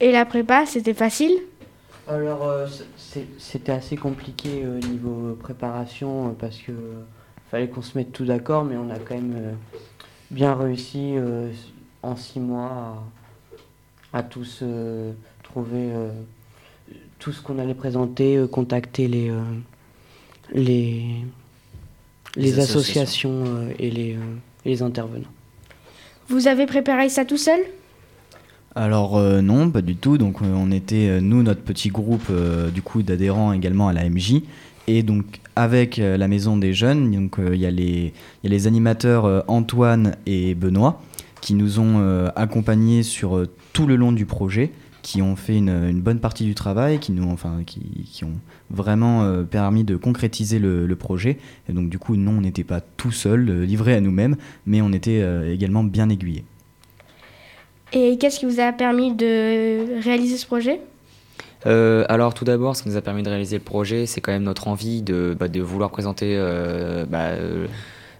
Et 0.00 0.12
la 0.12 0.26
prépa, 0.26 0.66
c'était 0.66 0.94
facile? 0.94 1.32
Alors, 2.08 2.44
euh, 2.48 2.66
c'était 3.38 3.72
assez 3.72 3.96
compliqué 3.96 4.64
au 4.66 4.78
niveau 4.86 5.34
préparation 5.34 6.28
euh, 6.28 6.30
parce 6.38 6.56
que 6.56 6.72
euh, 6.72 7.02
fallait 7.50 7.68
qu'on 7.68 7.82
se 7.82 7.98
mette 7.98 8.12
tout 8.12 8.24
d'accord, 8.24 8.64
mais 8.64 8.76
on 8.76 8.88
a 8.88 8.98
quand 8.98 9.14
même 9.14 9.34
euh, 9.36 9.52
bien 10.30 10.54
réussi 10.54 11.14
euh, 11.16 11.50
en 12.02 12.16
six 12.16 12.40
mois 12.40 13.04
à, 14.12 14.18
à 14.18 14.22
tous 14.22 14.60
euh, 14.62 15.12
trouver 15.42 15.90
euh, 15.92 16.10
tout 17.18 17.32
ce 17.32 17.42
qu'on 17.42 17.58
allait 17.58 17.74
présenter, 17.74 18.36
euh, 18.38 18.46
contacter 18.46 19.06
les, 19.06 19.28
euh, 19.28 19.42
les, 20.52 20.62
les, 22.36 22.42
Les 22.42 22.58
associations. 22.58 23.42
associations, 23.42 23.44
euh, 23.68 23.72
et, 23.78 23.90
les, 23.90 24.14
euh, 24.14 24.20
et 24.64 24.70
les 24.70 24.82
intervenants. 24.82 25.28
Vous 26.28 26.46
avez 26.48 26.64
préparé 26.64 27.10
ça 27.10 27.26
tout 27.26 27.36
seul? 27.36 27.60
Alors 28.78 29.16
euh, 29.16 29.42
non, 29.42 29.70
pas 29.72 29.82
du 29.82 29.96
tout. 29.96 30.18
Donc 30.18 30.40
euh, 30.40 30.54
on 30.54 30.70
était 30.70 31.08
euh, 31.08 31.20
nous 31.20 31.42
notre 31.42 31.62
petit 31.62 31.88
groupe 31.88 32.30
du 32.72 32.80
coup 32.80 33.02
d'adhérents 33.02 33.52
également 33.52 33.88
à 33.88 33.92
la 33.92 34.08
MJ 34.08 34.42
et 34.86 35.02
donc 35.02 35.40
avec 35.56 35.96
la 35.96 36.28
maison 36.28 36.56
des 36.56 36.72
jeunes, 36.72 37.10
donc 37.10 37.38
il 37.52 37.58
y 37.58 37.66
a 37.66 37.70
les 37.70 38.14
il 38.42 38.44
y 38.44 38.46
a 38.46 38.50
les 38.50 38.66
animateurs 38.68 39.44
Antoine 39.48 40.14
et 40.24 40.54
Benoît 40.54 41.02
qui 41.42 41.54
nous 41.54 41.80
ont 41.80 42.30
accompagnés 42.36 43.02
sur 43.02 43.44
tout 43.74 43.86
le 43.86 43.96
long 43.96 44.12
du 44.12 44.24
projet, 44.24 44.70
qui 45.02 45.20
ont 45.20 45.36
fait 45.36 45.58
une, 45.58 46.00
bonne 46.00 46.20
partie 46.20 46.44
du 46.44 46.54
travail, 46.54 47.00
qui 47.00 47.12
nous 47.12 47.28
enfin 47.28 47.64
qui, 47.66 47.80
qui 48.10 48.24
ont 48.24 48.38
vraiment 48.70 49.44
permis 49.44 49.84
de 49.84 49.96
concrétiser 49.96 50.58
le, 50.58 50.94
projet. 50.94 51.36
Et 51.68 51.72
donc 51.74 51.90
du 51.90 51.98
coup 51.98 52.16
non, 52.16 52.38
on 52.38 52.40
n'était 52.40 52.64
pas 52.64 52.80
tout 52.80 53.12
seul, 53.12 53.64
livrés 53.64 53.94
à 53.94 54.00
nous-mêmes, 54.00 54.36
mais 54.64 54.80
on 54.80 54.92
était 54.92 55.22
également 55.52 55.84
bien 55.84 56.08
aiguillés. 56.08 56.44
Et 57.92 58.18
qu'est-ce 58.18 58.38
qui 58.40 58.46
vous 58.46 58.60
a 58.60 58.72
permis 58.72 59.12
de 59.12 60.00
réaliser 60.02 60.36
ce 60.36 60.46
projet? 60.46 60.80
Euh, 61.66 62.04
alors 62.08 62.34
tout 62.34 62.44
d'abord, 62.44 62.76
ce 62.76 62.82
qui 62.82 62.88
nous 62.88 62.96
a 62.96 63.00
permis 63.00 63.22
de 63.22 63.28
réaliser 63.28 63.56
le 63.56 63.64
projet, 63.64 64.06
c'est 64.06 64.20
quand 64.20 64.32
même 64.32 64.44
notre 64.44 64.68
envie 64.68 65.02
de, 65.02 65.36
bah, 65.38 65.46
vouloir 65.60 65.90
présenter 65.90 66.34
euh, 66.36 67.04
bah, 67.04 67.30
euh, 67.30 67.66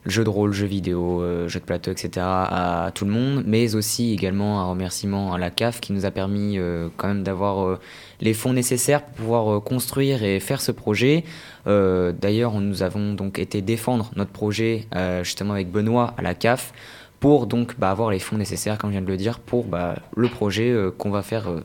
jeu 0.06 0.24
de 0.24 0.28
rôle, 0.28 0.52
jeu 0.52 0.66
vidéo, 0.66 1.22
euh, 1.22 1.46
jeu 1.46 1.60
de 1.60 1.64
plateau, 1.64 1.92
etc. 1.92 2.10
à 2.24 2.90
tout 2.94 3.04
le 3.04 3.12
monde, 3.12 3.44
mais 3.46 3.76
aussi 3.76 4.12
également 4.12 4.60
un 4.60 4.64
remerciement 4.64 5.34
à 5.34 5.38
la 5.38 5.50
CAF 5.50 5.80
qui 5.80 5.92
nous 5.92 6.04
a 6.04 6.10
permis 6.10 6.58
quand 6.96 7.08
même 7.08 7.22
d'avoir 7.22 7.78
les 8.20 8.34
fonds 8.34 8.52
nécessaires 8.52 9.02
pour 9.04 9.14
pouvoir 9.16 9.62
construire 9.62 10.24
et 10.24 10.40
faire 10.40 10.60
ce 10.60 10.72
projet. 10.72 11.24
D'ailleurs, 11.66 12.54
nous 12.54 12.82
avons 12.82 13.12
donc 13.12 13.38
été 13.38 13.60
défendre 13.60 14.10
notre 14.16 14.30
projet 14.30 14.86
justement 15.22 15.52
avec 15.52 15.70
Benoît 15.70 16.14
à 16.16 16.22
la 16.22 16.34
CAF 16.34 16.72
pour 17.20 17.46
donc 17.46 17.78
bah, 17.78 17.90
avoir 17.90 18.10
les 18.10 18.18
fonds 18.18 18.36
nécessaires, 18.36 18.78
comme 18.78 18.90
je 18.90 18.92
viens 18.92 19.02
de 19.02 19.10
le 19.10 19.16
dire, 19.16 19.38
pour 19.38 19.64
bah, 19.64 19.96
le 20.16 20.28
projet 20.28 20.70
euh, 20.70 20.90
qu'on 20.90 21.10
va 21.10 21.22
faire 21.22 21.50
euh, 21.50 21.64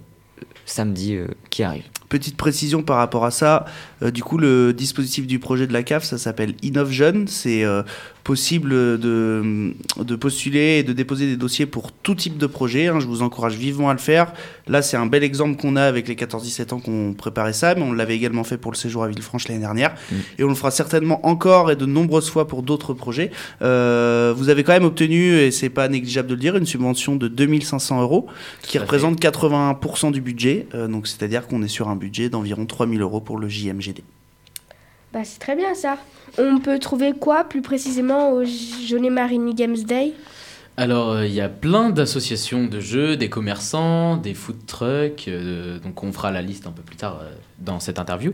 samedi 0.66 1.16
euh, 1.16 1.28
qui 1.50 1.64
arrive. 1.64 1.86
Petite 2.14 2.38
précision 2.38 2.84
par 2.84 2.98
rapport 2.98 3.26
à 3.26 3.32
ça, 3.32 3.66
euh, 4.04 4.12
du 4.12 4.22
coup 4.22 4.38
le 4.38 4.72
dispositif 4.72 5.26
du 5.26 5.40
projet 5.40 5.66
de 5.66 5.74
la 5.74 5.82
CAF, 5.82 6.04
ça 6.04 6.20
s'appelle 6.20 6.54
Innov 6.62 6.92
Jeune, 6.92 7.28
c'est 7.28 7.64
euh, 7.64 7.82
possible 8.24 8.70
de, 8.70 9.74
de 9.98 10.16
postuler 10.16 10.78
et 10.78 10.84
de 10.84 10.94
déposer 10.94 11.26
des 11.26 11.38
dossiers 11.38 11.66
pour 11.66 11.92
tout 11.92 12.14
type 12.14 12.38
de 12.38 12.46
projet, 12.46 12.86
hein. 12.86 13.00
je 13.00 13.08
vous 13.08 13.24
encourage 13.24 13.56
vivement 13.56 13.90
à 13.90 13.94
le 13.94 14.00
faire. 14.00 14.32
Là 14.68 14.84
c'est 14.84 14.96
un 14.96 15.08
bel 15.08 15.24
exemple 15.24 15.60
qu'on 15.60 15.76
a 15.76 15.82
avec 15.82 16.08
les 16.08 16.14
14-17 16.14 16.76
ans 16.76 16.80
qu'on 16.80 17.16
préparait 17.18 17.52
ça, 17.52 17.74
mais 17.74 17.82
on 17.82 17.94
l'avait 17.94 18.16
également 18.16 18.44
fait 18.44 18.58
pour 18.58 18.72
le 18.72 18.78
séjour 18.78 19.04
à 19.04 19.08
Villefranche 19.08 19.48
l'année 19.48 19.62
dernière, 19.62 19.96
et 20.38 20.44
on 20.44 20.50
le 20.50 20.56
fera 20.56 20.70
certainement 20.70 21.26
encore 21.26 21.72
et 21.72 21.76
de 21.76 21.88
nombreuses 21.88 22.30
fois 22.30 22.48
pour 22.48 22.62
d'autres 22.62 22.94
projets. 22.94 23.32
Euh, 23.64 24.36
vous 24.38 24.50
avez 24.50 24.64
quand 24.64 24.74
même 24.74 24.86
obtenu, 24.86 25.34
et 25.40 25.50
c'est 25.50 25.72
pas 25.72 25.88
négligeable 25.88 26.28
de 26.28 26.36
le 26.36 26.40
dire, 26.40 26.56
une 26.58 26.68
subvention 26.68 27.16
de 27.16 27.28
2500 27.28 28.04
euros, 28.04 28.28
qui 28.62 28.78
représente 28.78 29.20
81% 29.20 30.12
du 30.12 30.22
budget, 30.22 30.68
donc 30.88 31.08
c'est-à-dire 31.08 31.48
qu'on 31.48 31.64
est 31.64 31.68
sur 31.68 31.90
un 31.90 32.03
budget 32.04 32.30
d'environ 32.30 32.66
3000 32.66 33.02
euros 33.02 33.22
pour 33.22 33.38
le 33.38 33.48
JMGD. 33.48 34.02
Bah 35.14 35.24
c'est 35.24 35.40
très 35.40 35.56
bien 35.56 35.74
ça. 35.74 35.98
On 36.38 36.60
peut 36.60 36.80
trouver 36.80 37.14
quoi 37.14 37.44
plus 37.44 37.62
précisément 37.62 38.32
au 38.32 38.44
Jeunet 38.44 39.10
Marini 39.10 39.54
Games 39.54 39.84
Day? 39.84 40.14
Alors, 40.76 41.12
euh, 41.12 41.28
il 41.28 41.34
y 41.34 41.42
a 41.42 41.50
plein 41.50 41.92
d'associations 41.92 42.66
de 42.66 42.80
jeux, 42.80 43.16
des 43.16 43.30
commerçants, 43.30 44.18
des 44.18 44.34
food 44.34 44.66
trucks. 44.66 45.26
euh, 45.28 45.78
donc, 45.78 46.02
on 46.02 46.12
fera 46.12 46.32
la 46.32 46.42
liste 46.42 46.66
un 46.66 46.72
peu 46.72 46.82
plus 46.82 46.96
tard 46.96 47.20
euh, 47.22 47.32
dans 47.60 47.80
cette 47.80 48.00
interview. 48.00 48.34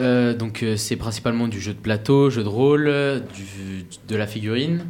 Euh, 0.00 0.32
donc, 0.32 0.62
euh, 0.62 0.76
c'est 0.76 0.96
principalement 0.96 1.48
du 1.48 1.60
jeu 1.60 1.74
de 1.74 1.78
plateau, 1.78 2.30
jeu 2.30 2.42
de 2.42 2.48
rôle, 2.48 2.86
du, 3.34 3.84
de 4.08 4.16
la 4.16 4.26
figurine. 4.26 4.86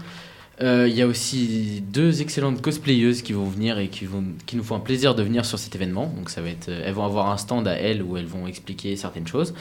Euh, 0.63 0.89
Il 0.89 0.95
y 0.95 1.03
a 1.03 1.07
aussi 1.07 1.83
deux 1.83 2.23
excellentes 2.23 2.63
cosplayeuses 2.63 3.23
qui 3.23 3.33
vont 3.35 3.45
venir 3.45 3.79
et 3.79 3.89
qui, 3.89 4.07
vont, 4.07 4.25
qui 4.47 4.57
nous 4.57 4.65
font 4.65 4.77
un 4.77 4.81
plaisir 4.81 5.15
de 5.15 5.23
venir 5.23 5.45
sur 5.45 5.59
cet 5.59 5.75
événement. 5.75 6.13
Donc, 6.17 6.31
ça 6.31 6.41
va 6.41 6.49
être, 6.49 6.69
euh, 6.69 6.83
elles 6.85 6.95
vont 6.95 7.05
avoir 7.05 7.31
un 7.31 7.37
stand 7.37 7.69
à 7.69 7.75
elles 7.75 8.03
où 8.03 8.17
elles 8.17 8.27
vont 8.27 8.47
expliquer 8.47 8.97
certaines 8.97 9.27
choses. 9.27 9.55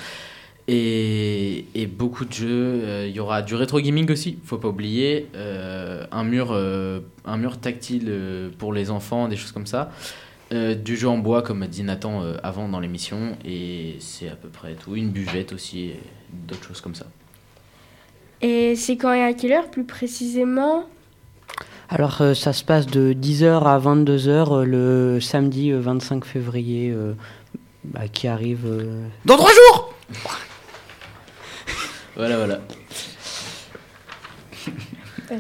Et, 0.68 1.66
et 1.76 1.86
beaucoup 1.86 2.26
de 2.26 2.34
jeux. 2.34 2.82
Euh, 2.84 3.08
Il 3.10 3.16
y 3.16 3.20
aura 3.20 3.42
du 3.42 3.56
rétro 3.56 3.80
gaming 3.82 4.10
aussi, 4.12 4.40
faut 4.46 4.58
pas 4.58 4.70
oublier. 4.70 5.28
Euh, 5.36 6.06
un, 6.12 6.24
mur, 6.24 6.50
euh, 6.52 7.02
un 7.26 7.38
mur 7.38 7.60
tactile 7.60 8.06
euh, 8.08 8.50
pour 8.58 8.74
les 8.74 8.90
enfants, 8.90 9.28
des 9.28 9.36
choses 9.36 9.52
comme 9.52 9.68
ça. 9.68 9.92
Euh, 10.54 10.76
du 10.76 10.96
jeu 10.96 11.10
en 11.10 11.18
bois, 11.18 11.42
comme 11.42 11.62
a 11.64 11.68
dit 11.68 11.84
Nathan 11.84 12.24
euh, 12.24 12.38
avant 12.42 12.70
dans 12.70 12.80
l'émission. 12.80 13.38
Et 13.44 13.98
c'est 14.00 14.30
à 14.30 14.36
peu 14.36 14.48
près 14.48 14.76
tout. 14.76 14.96
Une 14.96 15.10
buvette 15.10 15.54
aussi, 15.54 15.92
d'autres 16.48 16.64
choses 16.68 16.82
comme 16.82 16.96
ça. 16.96 17.08
Et 18.42 18.76
c'est 18.76 18.98
quand 18.98 19.14
et 19.14 19.24
à 19.24 19.34
quelle 19.34 19.54
heure 19.54 19.70
plus 19.70 19.86
précisément? 19.86 20.86
Alors 21.90 22.22
euh, 22.22 22.34
ça 22.34 22.52
se 22.54 22.64
passe 22.64 22.88
de 22.88 23.14
10h 23.14 23.64
à 23.64 23.80
22h 23.80 24.28
euh, 24.62 24.66
le 24.66 25.22
samedi 25.22 25.72
euh, 25.72 25.80
25 25.80 26.26
février 26.26 26.92
euh, 26.92 27.14
bah, 27.84 28.08
qui 28.12 28.28
arrive. 28.28 28.66
euh, 28.66 29.08
Dans 29.26 29.38
trois 29.38 29.52
jours 29.52 29.94
Voilà, 32.16 32.38
voilà. 32.38 32.60
Euh, 35.32 35.38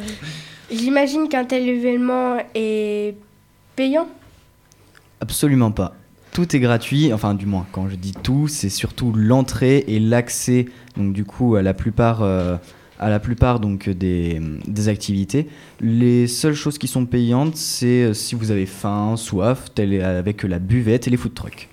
J'imagine 0.71 1.29
qu'un 1.29 1.45
tel 1.45 1.67
événement 1.69 2.38
est 2.55 3.15
payant? 3.75 4.08
Absolument 5.21 5.71
pas. 5.71 5.93
Tout 6.31 6.53
est 6.55 6.60
gratuit, 6.60 7.13
enfin 7.13 7.34
du 7.34 7.45
moins 7.45 7.65
quand 7.71 7.88
je 7.88 7.95
dis 7.95 8.12
tout, 8.13 8.47
c'est 8.47 8.69
surtout 8.69 9.13
l'entrée 9.15 9.86
et 9.88 9.99
l'accès 9.99 10.65
donc 10.97 11.13
du 11.13 11.23
coup 11.23 11.55
à 11.55 11.62
la 11.62 11.73
plupart 11.73 12.23
euh, 12.23 12.58
à 12.99 13.10
la 13.10 13.19
plupart 13.19 13.60
donc 13.60 13.89
des, 13.89 14.41
des 14.67 14.88
activités. 14.88 15.47
Les 15.79 16.27
seules 16.27 16.53
choses 16.55 16.77
qui 16.77 16.88
sont 16.88 17.05
payantes, 17.05 17.55
c'est 17.55 18.03
euh, 18.03 18.13
si 18.13 18.36
vous 18.36 18.51
avez 18.51 18.65
faim, 18.65 19.15
soif, 19.17 19.71
tel 19.73 20.01
avec 20.01 20.43
la 20.43 20.60
buvette 20.60 21.08
et 21.08 21.10
les 21.10 21.17
food 21.17 21.34
trucks. 21.34 21.69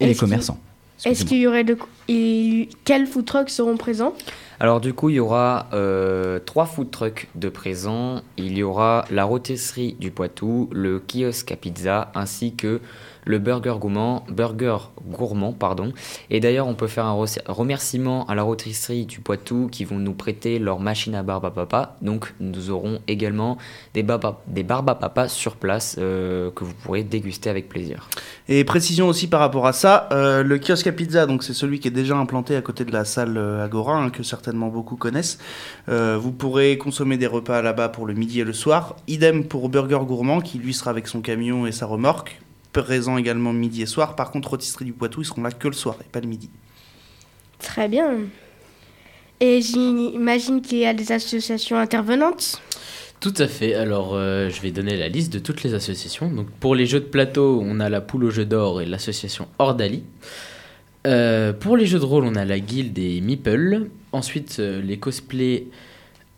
Et 0.00 0.06
les 0.06 0.14
commerçants. 0.14 0.58
Est-ce 1.04 1.24
qu'il 1.24 1.38
y 1.38 1.46
aurait 1.46 1.64
de 1.64 1.76
et 2.08 2.68
quels 2.84 3.06
food 3.06 3.24
trucks 3.24 3.50
seront 3.50 3.76
présents? 3.76 4.14
Alors 4.60 4.80
du 4.80 4.94
coup, 4.94 5.10
il 5.10 5.16
y 5.16 5.20
aura 5.20 5.68
euh, 5.72 6.38
trois 6.38 6.66
food 6.66 6.90
trucks 6.90 7.28
de 7.34 7.48
présents. 7.48 8.22
Il 8.36 8.56
y 8.56 8.62
aura 8.62 9.04
la 9.10 9.24
rôtisserie 9.24 9.96
du 9.98 10.12
Poitou, 10.12 10.68
le 10.72 11.00
kiosque 11.00 11.50
à 11.50 11.56
pizza, 11.56 12.12
ainsi 12.14 12.54
que 12.54 12.80
le 13.24 13.38
burger 13.38 13.74
gourmand, 13.78 14.24
burger 14.30 14.76
gourmand 15.08 15.52
pardon. 15.52 15.92
Et 16.30 16.40
d'ailleurs, 16.40 16.66
on 16.66 16.74
peut 16.74 16.86
faire 16.88 17.06
un 17.06 17.14
re- 17.14 17.40
remerciement 17.46 18.26
à 18.26 18.34
la 18.34 18.42
rôtisserie 18.42 19.06
du 19.06 19.20
Poitou 19.20 19.68
qui 19.70 19.84
vont 19.84 19.98
nous 19.98 20.14
prêter 20.14 20.58
leur 20.58 20.80
machine 20.80 21.14
à 21.14 21.22
barbe 21.22 21.44
à 21.44 21.50
papa. 21.50 21.96
Donc, 22.02 22.34
nous 22.40 22.70
aurons 22.70 23.00
également 23.08 23.58
des, 23.94 24.02
baba- 24.02 24.40
barbes 24.64 24.90
à 24.90 24.94
papa 24.94 25.28
sur 25.28 25.56
place 25.56 25.96
euh, 25.98 26.50
que 26.50 26.64
vous 26.64 26.74
pourrez 26.82 27.04
déguster 27.04 27.48
avec 27.50 27.68
plaisir. 27.68 28.08
Et 28.48 28.64
précision 28.64 29.06
aussi 29.08 29.28
par 29.28 29.40
rapport 29.40 29.66
à 29.66 29.72
ça, 29.72 30.08
euh, 30.12 30.42
le 30.42 30.58
kiosque 30.58 30.86
à 30.88 30.92
pizza, 30.92 31.26
donc 31.26 31.44
c'est 31.44 31.54
celui 31.54 31.80
qui 31.80 31.88
est 31.88 31.92
déjà 31.92 32.16
implanté 32.16 32.56
à 32.56 32.62
côté 32.62 32.84
de 32.84 32.92
la 32.92 33.04
salle 33.04 33.36
euh, 33.36 33.64
Agora, 33.64 33.96
hein, 33.96 34.10
que 34.10 34.22
certainement 34.22 34.68
beaucoup 34.68 34.96
connaissent. 34.96 35.38
Vous 35.88 36.32
pourrez 36.32 36.78
consommer 36.78 37.16
des 37.16 37.26
repas 37.26 37.62
là-bas 37.62 37.88
pour 37.88 38.06
le 38.06 38.14
midi 38.14 38.40
et 38.40 38.44
le 38.44 38.52
soir. 38.52 38.96
Idem 39.08 39.44
pour 39.44 39.68
Burger 39.68 40.00
Gourmand, 40.06 40.40
qui 40.40 40.58
lui 40.58 40.74
sera 40.74 40.90
avec 40.90 41.06
son 41.06 41.20
camion 41.20 41.66
et 41.66 41.72
sa 41.72 41.86
remorque, 41.86 42.40
présent 42.72 43.16
également 43.16 43.52
midi 43.52 43.82
et 43.82 43.86
soir. 43.86 44.16
Par 44.16 44.30
contre, 44.30 44.50
Rôtisserie 44.50 44.84
du 44.84 44.92
Poitou, 44.92 45.22
ils 45.22 45.24
seront 45.24 45.42
là 45.42 45.50
que 45.50 45.68
le 45.68 45.74
soir 45.74 45.96
et 46.00 46.08
pas 46.10 46.20
le 46.20 46.28
midi. 46.28 46.50
Très 47.58 47.88
bien. 47.88 48.16
Et 49.40 49.60
j'imagine 49.60 50.62
qu'il 50.62 50.78
y 50.78 50.86
a 50.86 50.94
des 50.94 51.12
associations 51.12 51.76
intervenantes. 51.76 52.60
Tout 53.20 53.34
à 53.38 53.46
fait. 53.46 53.74
Alors, 53.74 54.14
euh, 54.14 54.50
je 54.50 54.60
vais 54.60 54.70
donner 54.70 54.96
la 54.96 55.08
liste 55.08 55.32
de 55.32 55.38
toutes 55.38 55.62
les 55.62 55.74
associations. 55.74 56.28
Donc, 56.30 56.50
pour 56.50 56.74
les 56.74 56.86
jeux 56.86 57.00
de 57.00 57.06
plateau, 57.06 57.60
on 57.62 57.78
a 57.80 57.88
la 57.88 58.00
Poule 58.00 58.24
au 58.24 58.30
jeu 58.30 58.44
d'or 58.44 58.80
et 58.80 58.86
l'association 58.86 59.46
Ordali. 59.58 60.02
Euh, 61.06 61.52
pour 61.52 61.76
les 61.76 61.86
jeux 61.86 61.98
de 61.98 62.04
rôle, 62.04 62.24
on 62.24 62.34
a 62.34 62.44
la 62.44 62.60
guilde 62.60 62.92
des 62.92 63.20
Meeple. 63.20 63.88
Ensuite, 64.12 64.56
euh, 64.58 64.80
les 64.82 64.98
cosplays, 64.98 65.66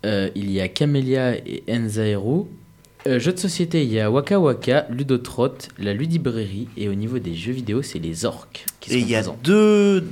euh, 0.07 0.31
il 0.35 0.51
y 0.51 0.61
a 0.61 0.69
Camélia 0.69 1.37
et 1.37 1.63
Enzaero. 1.69 2.49
Euh, 3.07 3.19
jeux 3.19 3.33
de 3.33 3.39
société, 3.39 3.85
il 3.85 3.93
y 3.93 4.01
a 4.01 4.11
Waka 4.11 4.41
Waka, 4.41 4.87
Ludotrot, 4.91 5.51
la 5.79 5.93
Ludibrairie. 5.93 6.69
Et 6.77 6.89
au 6.89 6.95
niveau 6.95 7.19
des 7.19 7.35
jeux 7.35 7.53
vidéo, 7.53 7.83
c'est 7.83 7.99
les 7.99 8.25
orques 8.25 8.65
qui 8.81 8.91
Et 8.91 9.01
sont 9.01 9.07
il 9.07 9.11
y 9.11 9.15
a 9.15 9.19
présents. 9.19 9.39
deux. 9.45 10.05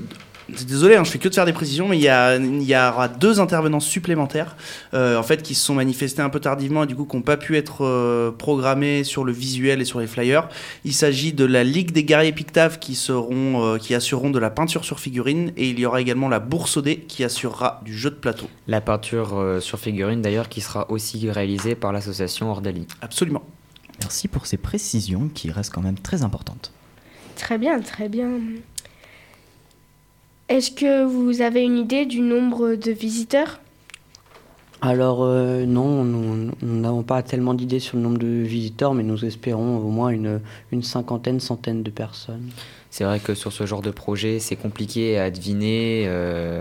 Désolé, 0.66 0.96
hein, 0.96 1.04
je 1.04 1.10
fais 1.10 1.18
que 1.18 1.28
de 1.28 1.34
faire 1.34 1.46
des 1.46 1.52
précisions, 1.52 1.88
mais 1.88 1.98
il 1.98 2.02
y, 2.02 2.08
a, 2.08 2.36
il 2.36 2.62
y 2.62 2.76
aura 2.76 3.08
deux 3.08 3.40
intervenants 3.40 3.80
supplémentaires, 3.80 4.56
euh, 4.94 5.18
en 5.18 5.22
fait, 5.22 5.42
qui 5.42 5.54
se 5.54 5.64
sont 5.64 5.74
manifestés 5.74 6.22
un 6.22 6.28
peu 6.30 6.40
tardivement 6.40 6.84
et 6.84 6.86
du 6.86 6.94
coup 6.94 7.04
qui 7.04 7.16
n'ont 7.16 7.22
pas 7.22 7.36
pu 7.36 7.56
être 7.56 7.84
euh, 7.84 8.30
programmés 8.30 9.04
sur 9.04 9.24
le 9.24 9.32
visuel 9.32 9.80
et 9.80 9.84
sur 9.84 10.00
les 10.00 10.06
flyers. 10.06 10.48
Il 10.84 10.92
s'agit 10.92 11.32
de 11.32 11.44
la 11.44 11.64
Ligue 11.64 11.92
des 11.92 12.04
guerriers 12.04 12.32
Pictave 12.32 12.78
qui 12.78 12.94
seront, 12.94 13.64
euh, 13.64 13.78
qui 13.78 13.94
assureront 13.94 14.30
de 14.30 14.38
la 14.38 14.50
peinture 14.50 14.84
sur 14.84 15.00
figurine 15.00 15.52
et 15.56 15.70
il 15.70 15.78
y 15.78 15.86
aura 15.86 16.00
également 16.00 16.28
la 16.28 16.38
Bourse 16.38 16.76
au 16.76 16.82
dé 16.82 16.98
qui 17.08 17.24
assurera 17.24 17.80
du 17.84 17.96
jeu 17.96 18.10
de 18.10 18.16
plateau. 18.16 18.48
La 18.66 18.80
peinture 18.80 19.38
euh, 19.38 19.60
sur 19.60 19.78
figurine 19.78 20.22
d'ailleurs 20.22 20.48
qui 20.48 20.60
sera 20.60 20.90
aussi 20.90 21.30
réalisée 21.30 21.74
par 21.74 21.92
l'association 21.92 22.50
Ordali. 22.50 22.86
Absolument. 23.00 23.42
Merci 24.00 24.28
pour 24.28 24.46
ces 24.46 24.56
précisions 24.56 25.30
qui 25.32 25.50
restent 25.50 25.72
quand 25.72 25.82
même 25.82 25.98
très 25.98 26.22
importantes. 26.22 26.72
Très 27.36 27.58
bien, 27.58 27.80
très 27.80 28.08
bien. 28.08 28.40
Est-ce 30.48 30.70
que 30.70 31.04
vous 31.04 31.40
avez 31.40 31.62
une 31.62 31.78
idée 31.78 32.04
du 32.06 32.20
nombre 32.20 32.74
de 32.74 32.92
visiteurs? 32.92 33.60
Alors 34.84 35.22
euh, 35.22 35.64
non, 35.64 36.02
nous 36.02 36.52
n'avons 36.62 37.04
pas 37.04 37.22
tellement 37.22 37.54
d'idées 37.54 37.78
sur 37.78 37.96
le 37.96 38.02
nombre 38.02 38.18
de 38.18 38.26
visiteurs, 38.26 38.94
mais 38.94 39.04
nous 39.04 39.24
espérons 39.24 39.78
au 39.78 39.88
moins 39.90 40.08
une, 40.08 40.40
une 40.72 40.82
cinquantaine, 40.82 41.38
centaine 41.38 41.84
de 41.84 41.90
personnes. 41.90 42.50
C'est 42.90 43.04
vrai 43.04 43.20
que 43.20 43.34
sur 43.34 43.52
ce 43.52 43.64
genre 43.64 43.80
de 43.80 43.92
projet, 43.92 44.40
c'est 44.40 44.56
compliqué 44.56 45.18
à 45.18 45.30
deviner. 45.30 46.04
euh, 46.08 46.60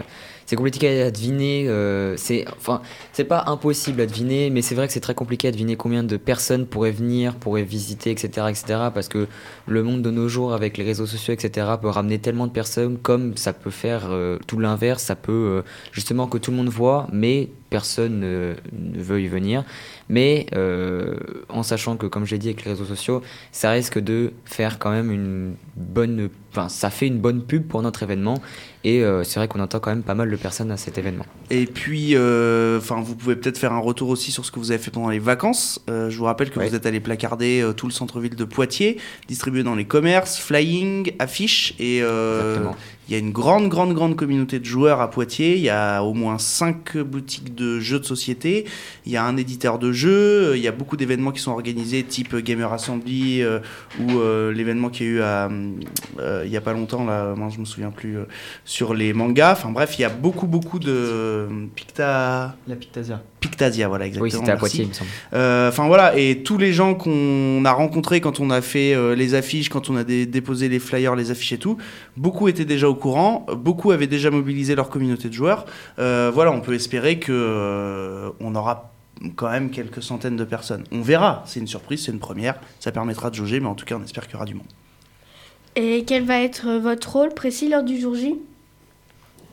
c'est 0.52 0.58
compliqué 0.58 1.02
à 1.02 1.12
deviner. 1.12 1.70
euh, 1.70 2.18
c'est 2.18 2.46
enfin, 2.58 2.82
c'est 3.14 3.24
pas 3.24 3.46
impossible 3.48 4.02
à 4.02 4.06
deviner, 4.06 4.50
mais 4.50 4.62
c'est 4.62 4.76
vrai 4.76 4.86
que 4.86 4.92
c'est 4.92 5.00
très 5.00 5.16
compliqué 5.16 5.48
à 5.48 5.52
deviner 5.52 5.78
combien 5.78 6.04
de 6.04 6.18
personnes 6.18 6.66
pourraient 6.66 6.92
venir, 6.92 7.36
pourraient 7.36 7.64
visiter, 7.64 8.12
etc., 8.12 8.48
etc. 8.50 8.66
Parce 8.94 9.08
que 9.08 9.30
le 9.66 9.82
monde 9.82 10.02
de 10.02 10.12
nos 10.12 10.28
jours, 10.28 10.54
avec 10.54 10.78
les 10.78 10.84
réseaux 10.84 11.06
sociaux, 11.06 11.34
etc., 11.34 11.68
peut 11.82 11.88
ramener 11.88 12.20
tellement 12.20 12.48
de 12.48 12.52
personnes, 12.52 12.98
comme 12.98 13.38
ça 13.38 13.54
peut 13.54 13.70
faire 13.70 14.08
euh, 14.10 14.40
tout 14.46 14.60
l'inverse. 14.60 15.04
Ça 15.04 15.16
peut 15.16 15.32
euh, 15.32 15.62
justement 15.94 16.28
que 16.28 16.38
tout 16.38 16.52
le 16.52 16.58
monde 16.58 16.68
voit, 16.68 17.08
mais 17.14 17.52
personne 17.72 18.20
ne, 18.20 18.54
ne 18.74 19.02
veut 19.02 19.22
y 19.22 19.28
venir. 19.28 19.64
Mais 20.10 20.46
euh, 20.54 21.16
en 21.50 21.64
sachant 21.64 21.96
que, 21.98 22.06
comme 22.06 22.26
je 22.26 22.32
l'ai 22.32 22.38
dit 22.38 22.50
avec 22.50 22.64
les 22.66 22.72
réseaux 22.72 22.86
sociaux, 22.86 23.24
ça 23.52 23.72
risque 23.72 23.98
de 23.98 24.34
faire 24.46 24.78
quand 24.78 24.92
même 24.92 25.10
une 25.12 25.56
bonne. 25.76 26.30
Enfin, 26.52 26.68
ça 26.68 26.90
fait 26.90 27.08
une 27.08 27.18
bonne 27.20 27.42
pub 27.44 27.66
pour 27.68 27.82
notre 27.82 28.04
événement. 28.04 28.42
Et 28.84 29.04
euh, 29.04 29.24
c'est 29.24 29.40
vrai 29.40 29.48
qu'on 29.48 29.62
entend 29.62 29.80
quand 29.80 29.92
même 29.92 30.04
pas 30.04 30.16
mal 30.16 30.30
de 30.30 30.36
personnes 30.36 30.70
à 30.70 30.76
cet 30.76 30.98
événement. 30.98 31.26
Et 31.50 31.66
puis, 31.66 32.12
euh, 32.16 32.78
enfin, 32.78 33.00
vous 33.02 33.16
pouvez 33.16 33.38
peut-être 33.38 33.58
faire 33.58 33.72
un 33.72 33.80
retour 33.80 34.10
aussi 34.10 34.32
sur 34.34 34.44
ce 34.46 34.52
que 34.52 34.60
vous 34.60 34.72
avez 34.72 34.82
fait 34.84 34.92
pendant 34.92 35.10
les 35.10 35.20
vacances. 35.20 35.82
Je 35.88 36.16
vous 36.18 36.26
rappelle 36.26 36.50
que 36.50 36.60
Ouais. 36.60 36.68
vous 36.68 36.76
êtes 36.76 36.86
allé 36.86 37.00
placarder 37.00 37.66
tout 37.78 37.88
le 37.88 37.94
centre-ville 37.94 38.36
de 38.36 38.44
Poitiers, 38.44 38.98
distribuer 39.30 39.64
dans 39.64 39.76
les 39.76 39.86
commerces, 39.86 40.38
flying, 40.40 41.14
affiches. 41.20 41.74
Et 41.80 42.00
Exactement. 42.00 42.76
Il 43.08 43.14
y 43.14 43.16
a 43.16 43.20
une 43.20 43.32
grande, 43.32 43.68
grande, 43.68 43.94
grande 43.94 44.16
communauté 44.16 44.60
de 44.60 44.64
joueurs 44.66 45.02
à 45.02 45.10
Poitiers. 45.10 45.56
Il 45.58 45.62
y 45.64 45.70
a 45.70 46.02
au 46.02 46.14
moins 46.14 46.38
5 46.38 46.98
boutiques 47.00 47.54
de 47.56 47.80
jeux 47.80 48.00
de 48.00 48.06
société. 48.06 48.66
Il 49.06 49.12
y 49.12 49.18
a 49.18 49.24
un 49.26 49.36
éditeur 49.36 49.80
de 49.80 49.92
jeux. 49.92 50.52
Euh, 50.52 50.58
Il 50.58 50.64
y 50.64 50.68
a 50.68 50.72
beaucoup 50.72 50.96
d'événements 50.96 51.32
qui 51.32 51.42
sont 51.42 51.52
organisés, 51.52 52.04
type 52.04 52.36
Gamer 52.38 52.72
Assembly 52.72 53.42
euh, 53.42 53.60
ou 54.00 54.20
euh, 54.20 54.54
l'événement 54.54 54.90
qu'il 54.90 55.08
y 55.08 55.10
a 55.10 55.12
eu 55.14 55.22
à, 55.22 55.50
euh, 56.20 56.44
il 56.46 56.52
y 56.52 56.58
a 56.58 56.62
pas 56.62 56.74
longtemps, 56.74 57.04
là, 57.04 57.34
moi 57.36 57.50
je 57.54 57.60
me 57.60 57.66
souviens 57.66 57.92
plus, 57.92 58.18
sur 58.66 58.94
les 58.94 59.12
mangas. 59.14 59.54
Enfin 59.54 59.72
bref, 59.72 59.96
il 59.98 60.04
y 60.04 60.06
a 60.06 60.10
beaucoup, 60.10 60.48
beaucoup 60.48 60.80
de 60.80 61.48
Picta. 61.76 62.56
La 62.68 62.76
Pictasia. 62.76 63.22
Pictasia, 63.40 63.88
voilà, 63.88 64.06
exactement. 64.06 64.24
Oui, 64.26 64.32
c'était 64.32 64.52
à. 64.52 64.58
Poitiers, 64.58 64.84
il 64.84 64.90
me 64.90 64.94
semble. 64.94 65.10
Enfin 65.34 65.88
voilà, 65.88 66.16
et 66.16 66.44
tous 66.44 66.60
les 66.60 66.72
gens 66.74 66.94
qu'on 66.94 67.66
a 67.66 67.72
rencontrés 67.72 68.22
quand 68.22 68.40
on 68.40 68.52
a 68.52 68.62
fait 68.62 68.96
les 69.16 69.34
affiches, 69.34 69.70
quand 69.70 69.90
on 69.90 69.96
a 69.96 70.04
dé- 70.04 70.28
déposé 70.28 70.70
les 70.70 70.78
flyers, 70.80 71.16
les 71.16 71.32
affiches 71.32 71.54
et 71.54 71.58
tout, 71.58 71.78
beaucoup 72.16 72.48
étaient 72.48 72.66
déjà 72.66 72.88
au 72.92 72.96
courant, 72.96 73.46
beaucoup 73.56 73.92
avaient 73.92 74.08
déjà 74.08 74.30
mobilisé 74.30 74.76
leur 74.76 74.90
communauté 74.90 75.30
de 75.30 75.34
joueurs. 75.34 75.66
Euh, 76.00 76.32
voilà, 76.34 76.52
on 76.52 76.62
peut 76.62 76.74
espérer 76.74 77.20
que 77.20 77.32
euh, 77.32 78.30
on 78.40 78.54
aura 78.56 78.94
quand 79.36 79.50
même 79.50 79.70
quelques 79.70 80.04
centaines 80.04 80.38
de 80.38 80.44
personnes. 80.44 80.84
On 80.92 81.02
verra, 81.02 81.44
c'est 81.46 81.60
une 81.60 81.68
surprise, 81.68 82.06
c'est 82.06 82.12
une 82.12 82.20
première, 82.20 82.60
ça 82.80 82.92
permettra 82.92 83.30
de 83.30 83.36
jauger, 83.36 83.60
mais 83.60 83.68
en 83.68 83.76
tout 83.76 83.86
cas 83.86 83.96
on 84.00 84.04
espère 84.04 84.26
qu'il 84.26 84.34
y 84.34 84.36
aura 84.36 84.46
du 84.46 84.56
monde. 84.56 84.68
Et 85.76 86.04
quel 86.06 86.26
va 86.26 86.42
être 86.42 86.70
votre 86.80 87.14
rôle 87.14 87.34
précis 87.34 87.70
lors 87.70 87.84
du 87.84 88.00
jour 88.00 88.16
J? 88.16 88.36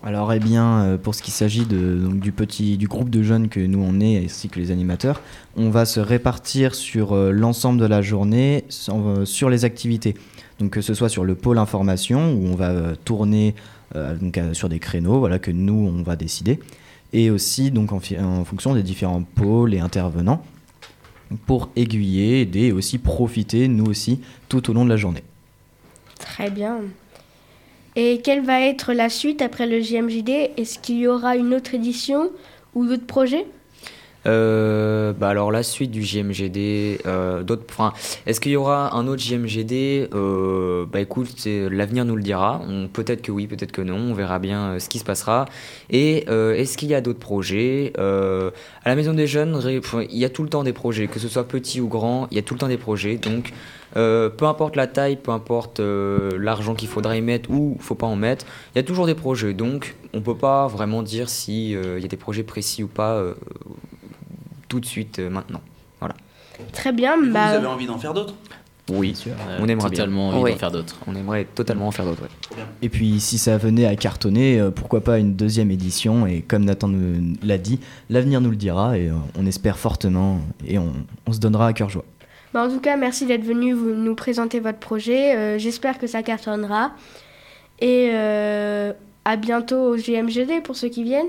Alors, 0.03 0.33
eh 0.33 0.39
bien, 0.39 0.81
euh, 0.83 0.97
pour 0.97 1.15
ce 1.15 1.23
qui 1.23 1.33
s'agit 1.33 1.67
de, 1.67 1.97
donc, 1.97 2.21
du 2.21 2.31
petit 2.31 2.77
du 2.77 2.87
groupe 2.87 3.11
de 3.11 3.23
jeunes 3.23 3.49
que 3.49 3.59
nous 3.59 3.83
on 3.83 3.99
est, 4.01 4.25
ainsi 4.25 4.49
que 4.49 4.61
les 4.61 4.71
animateurs, 4.71 5.21
on 5.57 5.71
va 5.71 5.85
se 5.87 5.99
répartir 5.99 6.77
sur 6.77 7.13
euh, 7.13 7.33
l'ensemble 7.33 7.81
de 7.81 7.87
la 7.87 8.01
journée 8.01 8.65
sur, 8.69 8.97
euh, 8.97 9.25
sur 9.25 9.51
les 9.51 9.65
activités. 9.65 10.15
Donc, 10.59 10.71
que 10.71 10.81
ce 10.81 10.95
soit 10.95 11.09
sur 11.09 11.25
le 11.25 11.35
pôle 11.35 11.59
information 11.59 12.33
où 12.33 12.47
on 12.47 12.57
va 12.57 12.71
euh, 12.71 12.95
tourner 13.05 13.55
euh, 13.95 14.17
euh, 14.37 14.55
sur 14.55 14.69
des 14.69 14.79
créneaux, 14.79 15.19
voilà 15.21 15.39
que 15.39 15.51
nous 15.51 15.89
on 15.89 16.03
va 16.03 16.17
décider, 16.17 16.59
et 17.13 17.31
aussi 17.31 17.71
donc 17.71 17.93
en, 17.93 18.01
en 18.21 18.45
fonction 18.45 18.75
des 18.75 18.83
différents 18.83 19.23
pôles 19.23 19.75
et 19.75 19.79
intervenants 19.79 20.43
pour 21.47 21.71
aiguiller, 21.77 22.41
aider 22.41 22.67
et 22.67 22.73
aussi 22.73 22.99
profiter 22.99 23.69
nous 23.69 23.87
aussi 23.87 24.21
tout 24.49 24.71
au 24.71 24.73
long 24.73 24.85
de 24.85 24.91
la 24.91 24.97
journée. 24.97 25.23
Très 26.19 26.51
bien. 26.51 26.81
Et 27.97 28.21
quelle 28.23 28.45
va 28.45 28.61
être 28.61 28.93
la 28.93 29.09
suite 29.09 29.43
après 29.43 29.67
le 29.67 29.81
JMJD 29.81 30.53
Est-ce 30.57 30.79
qu'il 30.79 30.99
y 30.99 31.07
aura 31.07 31.37
une 31.37 31.55
autre 31.55 31.75
édition 31.75 32.31
ou 32.75 32.87
d'autres 32.87 33.07
projets? 33.07 33.47
Euh, 34.27 35.13
bah 35.13 35.29
alors 35.29 35.51
la 35.53 35.63
suite 35.63 35.91
du 35.91 36.03
JMGD, 36.03 37.01
euh, 37.07 37.43
d'autres. 37.43 37.65
Enfin, 37.71 37.93
est-ce 38.27 38.41
qu'il 38.41 38.53
y 38.53 38.57
aura 38.57 38.95
un 38.97 39.07
autre 39.07 39.23
JMGD 39.23 40.09
Euh, 40.15 40.85
Bah 40.91 41.01
écoute, 41.01 41.29
l'avenir 41.47 42.05
nous 42.05 42.17
le 42.17 42.23
dira. 42.23 42.61
Peut-être 42.93 43.23
que 43.23 43.33
oui, 43.33 43.47
peut-être 43.47 43.73
que 43.73 43.83
non. 43.83 43.97
On 44.11 44.15
verra 44.15 44.39
bien 44.39 44.73
euh, 44.73 44.79
ce 44.79 44.89
qui 44.89 44.99
se 44.99 45.05
passera. 45.05 45.47
Et 45.91 46.25
euh, 46.29 46.55
est-ce 46.55 46.77
qu'il 46.77 46.89
y 46.89 46.95
a 46.95 47.01
d'autres 47.01 47.19
projets? 47.19 47.93
Euh, 47.99 48.51
À 48.85 48.89
la 48.91 48.97
Maison 48.97 49.15
des 49.15 49.27
Jeunes, 49.27 49.61
il 50.11 50.19
y 50.19 50.25
a 50.25 50.31
tout 50.31 50.43
le 50.43 50.49
temps 50.49 50.65
des 50.65 50.73
projets, 50.73 51.07
que 51.07 51.19
ce 51.19 51.29
soit 51.29 51.45
petit 51.45 51.81
ou 51.81 51.89
grand, 51.89 52.27
il 52.31 52.37
y 52.37 52.39
a 52.39 52.43
tout 52.43 52.55
le 52.55 52.61
temps 52.61 52.69
des 52.69 52.77
projets. 52.79 53.17
Donc 53.17 53.53
euh, 53.97 54.29
peu 54.29 54.45
importe 54.45 54.77
la 54.77 54.87
taille, 54.87 55.17
peu 55.17 55.31
importe 55.31 55.81
l'argent 55.81 56.75
qu'il 56.75 56.89
faudra 56.89 57.17
y 57.17 57.23
mettre 57.23 57.51
ou 57.51 57.77
faut 57.81 57.95
pas 57.95 58.07
en 58.07 58.17
mettre, 58.17 58.45
il 58.75 58.79
y 58.79 58.81
a 58.81 58.83
toujours 58.83 59.07
des 59.07 59.15
projets. 59.15 59.55
Donc 59.55 59.95
on 60.15 60.21
peut 60.21 60.37
pas 60.37 60.67
vraiment 60.69 61.03
dire 61.03 61.29
si 61.29 61.75
euh, 61.77 61.99
y 62.01 62.05
a 62.05 62.09
des 62.09 62.17
projets 62.17 62.43
précis 62.43 62.83
ou 62.83 62.89
pas 62.89 63.23
tout 64.69 64.81
de 64.81 64.87
suite 64.87 65.19
euh, 65.19 65.31
maintenant. 65.31 65.61
Voilà. 66.01 66.15
Très 66.73 66.93
bien. 66.93 67.17
Vous, 67.17 67.33
bah, 67.33 67.49
vous 67.51 67.57
avez 67.57 67.67
envie 67.67 67.87
d'en 67.87 67.99
faire 67.99 68.15
d'autres? 68.15 68.35
Oui, 68.91 69.15
Euh, 69.27 69.59
on 69.61 69.69
aimerait 69.69 69.91
totalement 69.91 70.29
bien. 70.31 70.39
envie 70.39 70.39
d'en 70.39 70.55
Ouais. 70.55 70.57
faire 70.59 70.71
d'autres. 70.71 70.97
On 71.07 71.15
aimerait 71.15 71.45
totalement 71.45 71.89
en 71.89 71.91
faire 71.91 72.07
d'autres. 72.07 72.23
ouais. 72.23 72.63
Et 72.81 72.89
puis 72.89 73.21
si 73.21 73.37
ça 73.37 73.59
venait 73.59 73.85
à 73.85 73.95
cartonner, 73.97 74.59
euh, 74.59 74.71
pourquoi 74.71 75.03
pas 75.03 75.19
une 75.19 75.35
deuxième 75.35 75.71
édition? 75.71 76.27
Et 76.27 76.41
comme 76.41 76.65
Nathan 76.65 76.89
nous 76.89 77.35
l'a 77.43 77.59
dit, 77.59 77.81
l'avenir 78.09 78.41
nous 78.41 78.49
le 78.51 78.57
dira 78.57 78.97
et 78.97 79.09
euh, 79.09 79.15
on 79.39 79.45
espère 79.45 79.77
fortement 79.79 80.41
et 80.67 80.79
on, 80.79 80.93
on 81.27 81.33
se 81.35 81.39
donnera 81.39 81.67
à 81.67 81.73
cœur 81.75 81.91
joie. 81.91 82.05
bah, 82.55 82.65
en 82.65 82.71
tout 82.71 82.81
cas, 82.81 82.97
merci 82.97 83.27
d'être 83.27 83.45
venu 83.45 83.75
vous- 83.75 83.91
nous 83.95 84.15
présenter 84.15 84.59
votre 84.59 84.79
projet. 84.79 85.37
Euh, 85.37 85.59
J'espère 85.59 85.99
que 85.99 86.07
ça 86.07 86.23
cartonnera. 86.23 86.93
Et 87.81 88.09
euh, 88.15 88.95
à 89.27 89.37
bientôt 89.37 89.77
au 89.93 89.97
JMGD 89.99 90.63
pour 90.65 90.77
ceux 90.77 90.89
qui 90.89 91.03
viennent. 91.05 91.29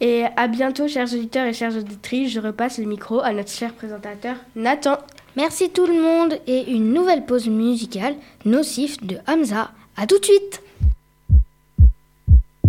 Et 0.00 0.24
à 0.36 0.46
bientôt, 0.46 0.86
chers 0.86 1.12
auditeurs 1.12 1.46
et 1.46 1.52
chères 1.52 1.76
auditrices. 1.76 2.32
Je 2.32 2.40
repasse 2.40 2.78
le 2.78 2.84
micro 2.84 3.20
à 3.20 3.32
notre 3.32 3.50
cher 3.50 3.72
présentateur 3.74 4.36
Nathan. 4.54 4.98
Merci 5.36 5.70
tout 5.70 5.86
le 5.86 6.00
monde 6.00 6.38
et 6.46 6.70
une 6.70 6.92
nouvelle 6.92 7.24
pause 7.24 7.48
musicale, 7.48 8.14
Nocif 8.44 9.02
de 9.04 9.18
Hamza. 9.26 9.70
À 9.96 10.06
tout 10.06 10.18
de 10.18 10.24
suite 10.24 10.62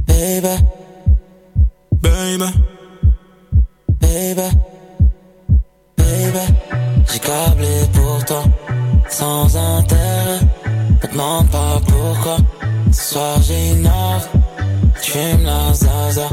Baby, 0.07 0.47
baby, 2.01 2.43
baby, 4.01 4.41
baby, 5.97 6.39
j'ai 7.11 7.19
câblé 7.19 7.67
pour 7.93 8.25
toi, 8.25 8.43
sans 9.09 9.55
intérêt. 9.55 10.39
Me 11.03 11.11
demande 11.11 11.49
pas 11.49 11.79
pourquoi. 11.87 12.37
Ce 12.91 13.13
soir 13.13 13.37
tu 15.01 15.17
me 15.17 15.45
la 15.45 15.73
zaza. 15.73 16.29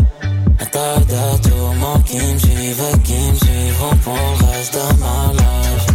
De 0.77 1.49
tourments 1.49 2.01
qui 2.01 2.19
me 2.19 2.39
suivent, 2.39 3.01
qui 3.03 3.15
me 3.15 3.35
suivront 3.35 3.97
pour 4.05 4.13
le 4.13 4.45
reste 4.45 4.75
de 4.75 5.01
ma 5.01 5.33
life. 5.33 5.87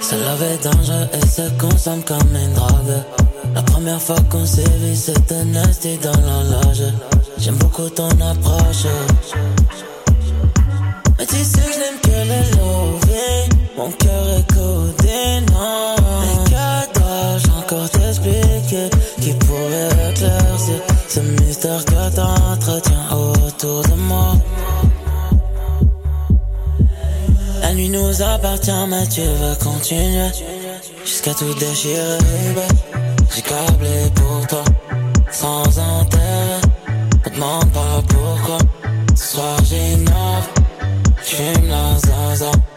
C'est 0.00 0.16
est 0.16 0.62
dangereux 0.62 1.08
et 1.14 1.26
se 1.26 1.48
consomme 1.58 2.02
comme 2.04 2.18
une 2.36 2.52
drogue. 2.52 3.02
La 3.54 3.62
première 3.62 4.02
fois 4.02 4.20
qu'on 4.28 4.44
s'est 4.44 4.68
vu, 4.80 4.94
c'était 4.94 5.46
nasty 5.46 5.96
dans 5.96 6.12
la 6.12 6.42
loge. 6.42 6.92
J'aime 7.38 7.56
beaucoup 7.56 7.88
ton 7.88 8.10
approche. 8.20 8.84
Que 11.36 11.42
je 11.42 11.78
n'aime 11.78 12.00
que 12.02 12.18
le 12.30 12.40
loving. 12.56 13.50
Mon 13.76 13.90
cœur 13.90 14.24
est 14.38 14.46
codé, 14.54 15.40
non. 15.52 15.94
Mais 16.22 16.38
que 16.50 16.98
dois-je 16.98 17.48
encore 17.58 17.90
t'expliquer 17.90 18.88
qui 19.20 19.32
pourrait 19.34 20.10
éclaircir 20.10 20.80
ce 21.08 21.20
mystère 21.20 21.84
que 21.84 22.14
t'entretiens 22.16 23.06
autour 23.12 23.82
de 23.82 23.94
moi? 23.94 24.32
La 27.60 27.74
nuit 27.74 27.90
nous 27.90 28.22
appartient, 28.22 28.86
mais 28.88 29.06
tu 29.06 29.20
veux 29.20 29.56
continuer 29.62 30.30
jusqu'à 31.04 31.34
tout 31.34 31.52
déchirer. 31.54 32.18
J'ai 33.34 33.42
câblé 33.42 34.10
pour 34.14 34.46
toi, 34.46 34.64
sans 35.30 35.64
intérêt. 35.78 36.60
Me 37.26 37.30
demande 37.34 37.70
pas 37.72 38.02
pourquoi. 38.08 38.58
Ce 39.14 39.34
soir 39.34 39.56
j'fume 39.64 40.04
la 41.38 41.98
zaza. 41.98 42.75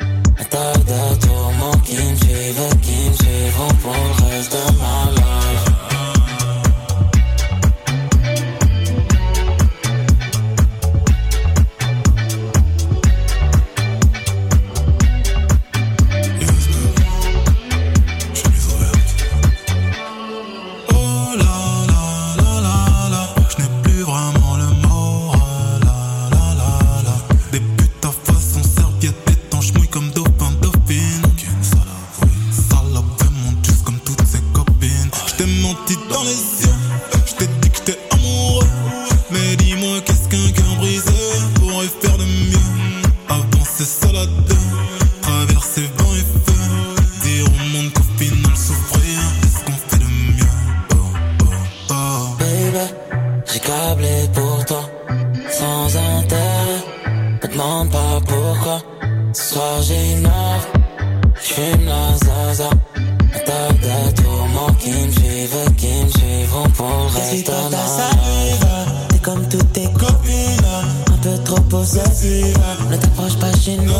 Trop 71.89 72.02
possessive. 72.02 72.58
Ne 72.89 72.97
t'approche 72.97 73.38
pas 73.38 73.52
chez 73.60 73.78
nous. 73.78 73.93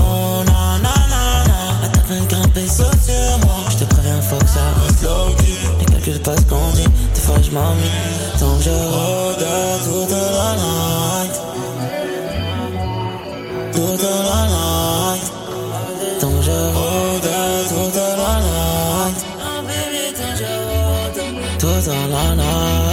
Oh 0.00 0.42
na 0.44 0.78
na 0.78 0.94
na 1.08 1.44
na. 1.48 1.88
T'as 1.92 2.00
fait 2.02 2.26
grimper 2.28 2.66
saut 2.66 2.84
sur 3.04 3.38
moi. 3.46 3.56
Je 3.70 3.76
te 3.76 3.84
préviens, 3.84 4.20
faut 4.20 4.38
que 4.38 4.48
ça 4.48 4.60
reste 4.84 5.02
low-key. 5.02 5.58
Ne 5.80 5.84
calcule 5.92 6.20
pas 6.20 6.36
ce 6.36 6.42
qu'on 6.42 6.70
dit, 6.74 6.88
des 7.14 7.20
fois 7.20 7.36
je 7.42 7.50
m'ennuie. 7.50 7.90
Donc 8.40 8.60
je 8.62 8.70
rôde 8.70 9.46
toute 9.84 10.10
la 10.10 10.54
night. 10.62 11.34
Toute 13.72 14.02
la 14.02 14.42
night. 14.54 15.26
Donc 16.20 16.42
je 16.42 16.58
rôde 16.76 17.30
toute 17.68 17.96
la 17.96 18.34
night. 18.46 19.18
Toute 21.58 21.86
la 21.86 22.34
night. 22.34 22.85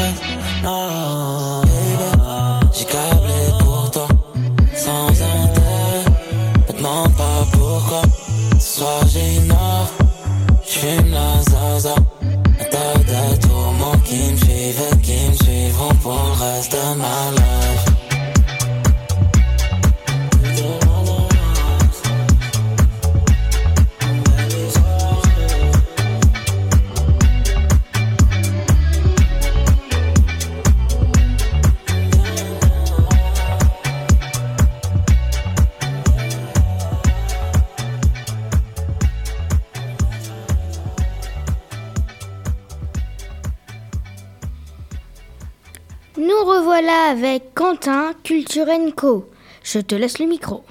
Culture 48.24 48.68
Co. 48.96 49.30
Je 49.64 49.80
te 49.80 49.96
laisse 49.96 50.18
le 50.18 50.28
micro. 50.28 50.64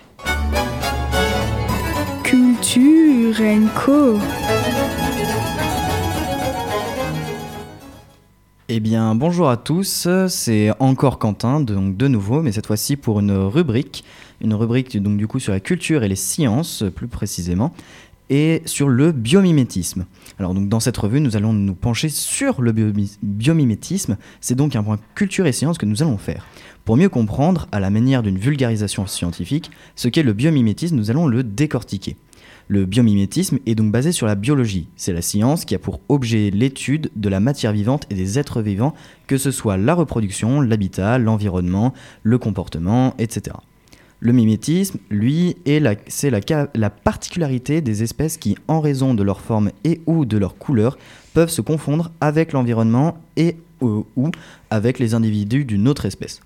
Culture 2.24 3.36
Co. 3.74 4.18
Eh 8.70 8.80
bien, 8.80 9.14
bonjour 9.14 9.50
à 9.50 9.58
tous, 9.58 10.08
c'est 10.28 10.70
encore 10.78 11.18
Quentin, 11.18 11.60
donc 11.60 11.98
de 11.98 12.08
nouveau, 12.08 12.40
mais 12.40 12.52
cette 12.52 12.66
fois-ci 12.66 12.96
pour 12.96 13.20
une 13.20 13.32
rubrique, 13.32 14.02
une 14.40 14.54
rubrique 14.54 14.96
donc 15.02 15.18
du 15.18 15.26
coup 15.26 15.38
sur 15.38 15.52
la 15.52 15.60
culture 15.60 16.04
et 16.04 16.08
les 16.08 16.16
sciences 16.16 16.84
plus 16.96 17.08
précisément, 17.08 17.74
et 18.32 18.62
sur 18.64 18.88
le 18.88 19.12
biomimétisme. 19.12 20.06
Alors 20.38 20.54
donc 20.54 20.70
dans 20.70 20.80
cette 20.80 20.96
revue, 20.96 21.20
nous 21.20 21.36
allons 21.36 21.52
nous 21.52 21.74
pencher 21.74 22.08
sur 22.08 22.62
le 22.62 22.72
biomi- 22.72 23.18
biomimétisme, 23.22 24.16
c'est 24.40 24.54
donc 24.54 24.74
un 24.74 24.82
point 24.82 24.98
culture 25.14 25.46
et 25.46 25.52
sciences 25.52 25.76
que 25.76 25.84
nous 25.84 26.02
allons 26.02 26.16
faire. 26.16 26.46
Pour 26.86 26.96
mieux 26.96 27.10
comprendre, 27.10 27.68
à 27.72 27.78
la 27.78 27.90
manière 27.90 28.22
d'une 28.22 28.38
vulgarisation 28.38 29.06
scientifique, 29.06 29.70
ce 29.96 30.08
qu'est 30.08 30.22
le 30.22 30.32
biomimétisme, 30.32 30.96
nous 30.96 31.10
allons 31.10 31.26
le 31.26 31.44
décortiquer. 31.44 32.16
Le 32.68 32.86
biomimétisme 32.86 33.58
est 33.66 33.74
donc 33.74 33.92
basé 33.92 34.12
sur 34.12 34.26
la 34.26 34.34
biologie. 34.34 34.88
C'est 34.96 35.12
la 35.12 35.20
science 35.20 35.66
qui 35.66 35.74
a 35.74 35.78
pour 35.78 36.00
objet 36.08 36.50
l'étude 36.50 37.10
de 37.14 37.28
la 37.28 37.38
matière 37.38 37.72
vivante 37.72 38.06
et 38.08 38.14
des 38.14 38.38
êtres 38.38 38.62
vivants, 38.62 38.94
que 39.26 39.36
ce 39.36 39.50
soit 39.50 39.76
la 39.76 39.92
reproduction, 39.92 40.62
l'habitat, 40.62 41.18
l'environnement, 41.18 41.92
le 42.22 42.38
comportement, 42.38 43.14
etc. 43.18 43.56
Le 44.24 44.32
mimétisme, 44.32 45.00
lui, 45.10 45.56
c'est 46.06 46.30
la 46.30 46.90
particularité 46.90 47.80
des 47.80 48.04
espèces 48.04 48.36
qui, 48.36 48.56
en 48.68 48.80
raison 48.80 49.14
de 49.14 49.24
leur 49.24 49.40
forme 49.40 49.72
et 49.82 50.00
ou 50.06 50.24
de 50.24 50.38
leur 50.38 50.56
couleur, 50.58 50.96
peuvent 51.34 51.50
se 51.50 51.60
confondre 51.60 52.12
avec 52.20 52.52
l'environnement 52.52 53.18
et 53.36 53.56
euh, 53.82 54.04
ou 54.14 54.30
avec 54.70 55.00
les 55.00 55.14
individus 55.14 55.64
d'une 55.64 55.88
autre 55.88 56.06
espèce. 56.06 56.40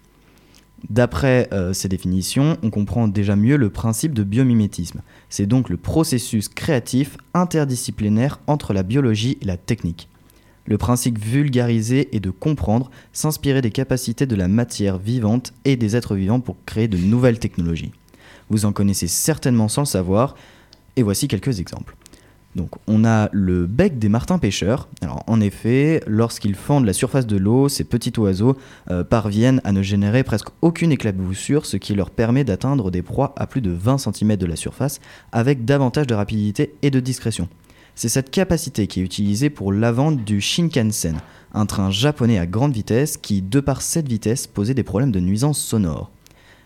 D'après 0.88 1.50
euh, 1.52 1.74
ces 1.74 1.90
définitions, 1.90 2.56
on 2.62 2.70
comprend 2.70 3.08
déjà 3.08 3.36
mieux 3.36 3.58
le 3.58 3.68
principe 3.68 4.14
de 4.14 4.22
biomimétisme. 4.22 5.02
C'est 5.28 5.44
donc 5.44 5.68
le 5.68 5.76
processus 5.76 6.48
créatif 6.48 7.18
interdisciplinaire 7.34 8.40
entre 8.46 8.72
la 8.72 8.84
biologie 8.84 9.36
et 9.42 9.44
la 9.44 9.58
technique. 9.58 10.08
Le 10.66 10.79
principe 10.79 11.18
vulgarisé 11.18 12.14
est 12.14 12.20
de 12.20 12.31
comprendre, 12.31 12.90
s'inspirer 13.12 13.62
des 13.62 13.70
capacités 13.70 14.26
de 14.26 14.37
la 14.37 14.48
matière 14.48 14.98
vivante 14.98 15.52
et 15.64 15.76
des 15.76 15.96
êtres 15.96 16.16
vivants 16.16 16.40
pour 16.40 16.57
créer 16.66 16.88
de 16.88 16.98
nouvelles 16.98 17.38
technologies. 17.38 17.92
Vous 18.50 18.64
en 18.64 18.72
connaissez 18.72 19.07
certainement 19.07 19.68
sans 19.68 19.83
le 19.83 19.87
savoir, 19.87 20.35
et 20.96 21.02
voici 21.02 21.29
quelques 21.29 21.61
exemples. 21.61 21.96
Donc, 22.57 22.70
on 22.87 23.05
a 23.05 23.29
le 23.33 23.66
bec 23.66 23.98
des 23.98 24.09
martins 24.09 24.38
pêcheurs. 24.38 24.88
Alors, 25.02 25.22
en 25.26 25.42
effet, 25.42 26.02
lorsqu'ils 26.07 26.55
fendent 26.55 26.87
la 26.87 26.94
surface 26.94 27.26
de 27.26 27.37
l'eau, 27.37 27.68
ces 27.68 27.85
petits 27.85 28.18
oiseaux 28.18 28.57
euh, 28.90 29.05
parviennent 29.05 29.61
à 29.64 29.72
ne 29.72 29.83
générer 29.83 30.24
presque 30.24 30.48
aucune 30.62 30.90
éclaboussure, 30.90 31.66
ce 31.66 31.76
qui 31.76 31.94
leur 31.94 32.09
permet 32.09 32.44
d'atteindre 32.44 32.90
des 32.90 33.02
proies 33.02 33.35
à 33.37 33.46
plus 33.46 33.61
de 33.61 33.70
20 33.70 33.98
cm 33.98 34.37
de 34.37 34.46
la 34.46 34.57
surface 34.57 35.00
avec 35.33 35.66
davantage 35.66 36.07
de 36.07 36.14
rapidité 36.14 36.74
et 36.81 36.90
de 36.90 36.98
discrétion. 36.98 37.46
C'est 37.98 38.11
cette 38.11 38.30
capacité 38.30 38.87
qui 38.87 39.00
est 39.00 39.04
utilisée 39.04 39.48
pour 39.48 39.72
l'avant 39.72 40.12
du 40.12 40.42
Shinkansen, 40.42 41.16
un 41.54 41.64
train 41.64 41.90
japonais 41.90 42.38
à 42.38 42.46
grande 42.46 42.74
vitesse 42.74 43.16
qui, 43.16 43.40
de 43.40 43.59
par 43.59 43.80
cette 43.80 44.06
vitesse, 44.06 44.46
posait 44.46 44.74
des 44.74 44.82
problèmes 44.82 45.12
de 45.12 45.18
nuisance 45.18 45.59
sonore. 45.59 46.11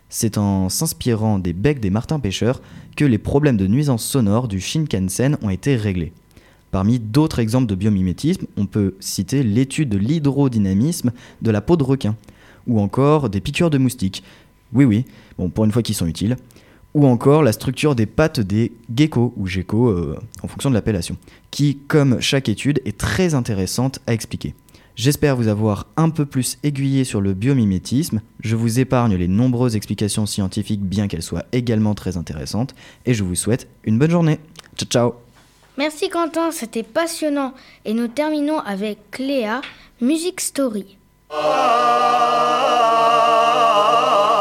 C'est 0.09 0.39
en 0.39 0.69
s'inspirant 0.69 1.39
des 1.39 1.53
becs 1.53 1.79
des 1.79 1.91
martins 1.91 2.19
pêcheurs 2.19 2.61
que 2.97 3.05
les 3.05 3.19
problèmes 3.19 3.57
de 3.57 3.69
nuisance 3.69 4.05
sonore 4.05 4.49
du 4.49 4.59
Shinkansen 4.59 5.39
ont 5.41 5.51
été 5.51 5.77
réglés. 5.77 6.13
Parmi 6.73 6.99
d'autres 6.99 7.39
exemples 7.39 7.69
de 7.69 7.77
biomimétisme, 7.77 8.47
on 8.57 8.67
peut 8.67 8.97
citer 8.99 9.45
l'étude 9.45 9.89
de 9.89 9.99
l'hydrodynamisme 9.99 11.13
de 11.43 11.51
la 11.53 11.61
peau 11.61 11.77
de 11.77 11.85
requin, 11.85 12.17
ou 12.67 12.81
encore 12.81 13.31
des 13.31 13.41
piqûres 13.41 13.71
de 13.71 13.79
moustiques. 13.79 14.25
Oui, 14.73 14.85
oui, 14.85 15.05
bon, 15.39 15.49
pour 15.49 15.65
une 15.65 15.71
fois 15.71 15.83
qu'ils 15.83 15.95
sont 15.95 16.09
utiles. 16.09 16.37
Ou 16.95 17.07
encore 17.07 17.43
la 17.43 17.53
structure 17.53 17.95
des 17.95 18.07
pattes 18.07 18.41
des 18.41 18.73
geckos, 18.95 19.33
ou 19.37 19.47
geckos 19.47 19.89
euh, 19.89 20.19
en 20.43 20.49
fonction 20.49 20.71
de 20.71 20.75
l'appellation, 20.75 21.17
qui, 21.51 21.79
comme 21.89 22.21
chaque 22.21 22.49
étude, 22.49 22.83
est 22.85 22.99
très 22.99 23.35
intéressante 23.35 24.01
à 24.07 24.13
expliquer. 24.13 24.55
J'espère 24.97 25.37
vous 25.37 25.49
avoir 25.49 25.87
un 25.97 26.11
peu 26.11 26.27
plus 26.27 26.59
aiguillé 26.63 27.05
sur 27.05 27.21
le 27.21 27.33
biomimétisme. 27.33 28.21
Je 28.41 28.55
vous 28.55 28.81
épargne 28.81 29.15
les 29.15 29.29
nombreuses 29.29 29.77
explications 29.77 30.27
scientifiques, 30.27 30.83
bien 30.83 31.09
qu'elles 31.09 31.23
soient 31.23 31.47
également 31.53 31.95
très 31.95 32.17
intéressantes, 32.17 32.75
et 33.07 33.15
je 33.15 33.25
vous 33.25 33.35
souhaite 33.35 33.69
une 33.85 33.99
bonne 33.99 34.11
journée. 34.11 34.41
Ciao 34.77 34.89
ciao 34.89 35.15
Merci 35.79 36.11
Quentin, 36.11 36.51
c'était 36.51 36.83
passionnant. 36.83 37.55
Et 37.87 37.95
nous 37.95 38.09
terminons 38.09 38.59
avec 38.59 38.99
Cléa, 39.11 39.63
Music 40.03 40.41
Story. 40.41 40.99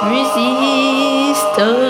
Music 0.10 1.36
Story. 1.54 1.89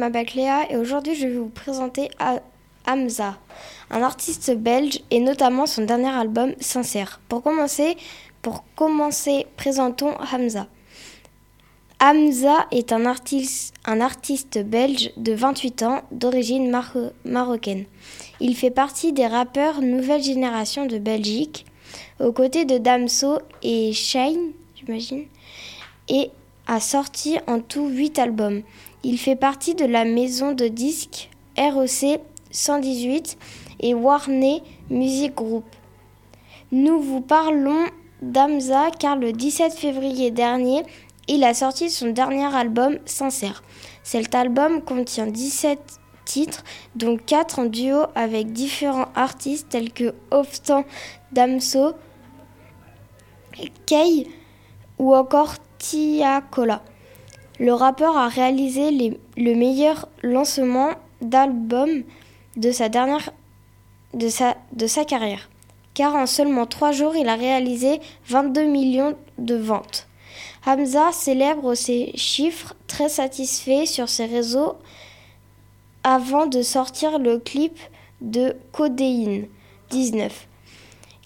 M'appelle 0.00 0.26
Cléa 0.26 0.70
et 0.70 0.76
aujourd'hui 0.76 1.14
je 1.14 1.26
vais 1.26 1.34
vous 1.34 1.48
présenter 1.50 2.10
Hamza, 2.86 3.36
un 3.90 4.02
artiste 4.02 4.56
belge 4.56 5.00
et 5.10 5.20
notamment 5.20 5.66
son 5.66 5.84
dernier 5.84 6.08
album 6.08 6.54
Sincère. 6.58 7.20
Pour 7.28 7.42
commencer, 7.42 7.96
pour 8.42 8.64
commencer, 8.74 9.46
présentons 9.56 10.14
Hamza. 10.32 10.66
Hamza 12.02 12.66
est 12.70 12.92
un 12.92 13.04
artiste, 13.04 14.58
belge 14.64 15.10
de 15.18 15.34
28 15.34 15.82
ans 15.82 16.00
d'origine 16.10 16.70
maro- 16.70 17.10
marocaine. 17.26 17.84
Il 18.40 18.56
fait 18.56 18.70
partie 18.70 19.12
des 19.12 19.26
rappeurs 19.26 19.82
nouvelle 19.82 20.22
génération 20.22 20.86
de 20.86 20.96
Belgique, 20.96 21.66
aux 22.18 22.32
côtés 22.32 22.64
de 22.64 22.78
Damso 22.78 23.40
et 23.62 23.92
Shine, 23.92 24.52
j'imagine, 24.76 25.24
et 26.08 26.30
a 26.66 26.80
sorti 26.80 27.36
en 27.46 27.60
tout 27.60 27.88
8 27.88 28.18
albums. 28.18 28.62
Il 29.02 29.18
fait 29.18 29.36
partie 29.36 29.74
de 29.74 29.86
la 29.86 30.04
maison 30.04 30.52
de 30.52 30.68
disques 30.68 31.30
ROC 31.56 32.20
118 32.50 33.38
et 33.80 33.94
Warner 33.94 34.62
Music 34.90 35.34
Group. 35.34 35.64
Nous 36.70 37.00
vous 37.00 37.22
parlons 37.22 37.86
d'Amza 38.20 38.90
car 38.90 39.16
le 39.16 39.32
17 39.32 39.72
février 39.72 40.30
dernier, 40.30 40.82
il 41.28 41.44
a 41.44 41.54
sorti 41.54 41.88
son 41.88 42.10
dernier 42.10 42.54
album 42.54 42.98
Sincère. 43.06 43.62
Cet 44.02 44.34
album 44.34 44.82
contient 44.82 45.26
17 45.26 45.78
titres, 46.26 46.62
dont 46.94 47.16
4 47.16 47.58
en 47.58 47.64
duo 47.64 48.02
avec 48.14 48.52
différents 48.52 49.08
artistes 49.14 49.70
tels 49.70 49.94
que 49.94 50.14
Oftan 50.30 50.84
Damso, 51.32 51.94
Kay, 53.86 54.26
ou 54.98 55.14
encore 55.14 55.54
Tia 55.78 56.42
Cola. 56.42 56.82
Le 57.60 57.74
rappeur 57.74 58.16
a 58.16 58.28
réalisé 58.28 58.90
le 59.36 59.54
meilleur 59.54 60.08
lancement 60.22 60.92
d'album 61.20 61.90
de 62.56 62.72
sa 62.72 62.88
dernière 62.88 63.30
de 64.14 64.28
sa, 64.28 64.56
de 64.72 64.86
sa 64.86 65.04
carrière. 65.04 65.50
Car 65.94 66.14
en 66.14 66.26
seulement 66.26 66.66
trois 66.66 66.90
jours, 66.90 67.14
il 67.16 67.28
a 67.28 67.36
réalisé 67.36 68.00
22 68.28 68.64
millions 68.64 69.14
de 69.38 69.54
ventes. 69.54 70.08
Hamza 70.66 71.12
célèbre 71.12 71.74
ces 71.74 72.12
chiffres 72.14 72.74
très 72.86 73.08
satisfait 73.08 73.86
sur 73.86 74.08
ses 74.08 74.26
réseaux 74.26 74.76
avant 76.02 76.46
de 76.46 76.62
sortir 76.62 77.18
le 77.18 77.38
clip 77.38 77.78
de 78.22 78.56
Codéine 78.72 79.46
19 79.90 80.48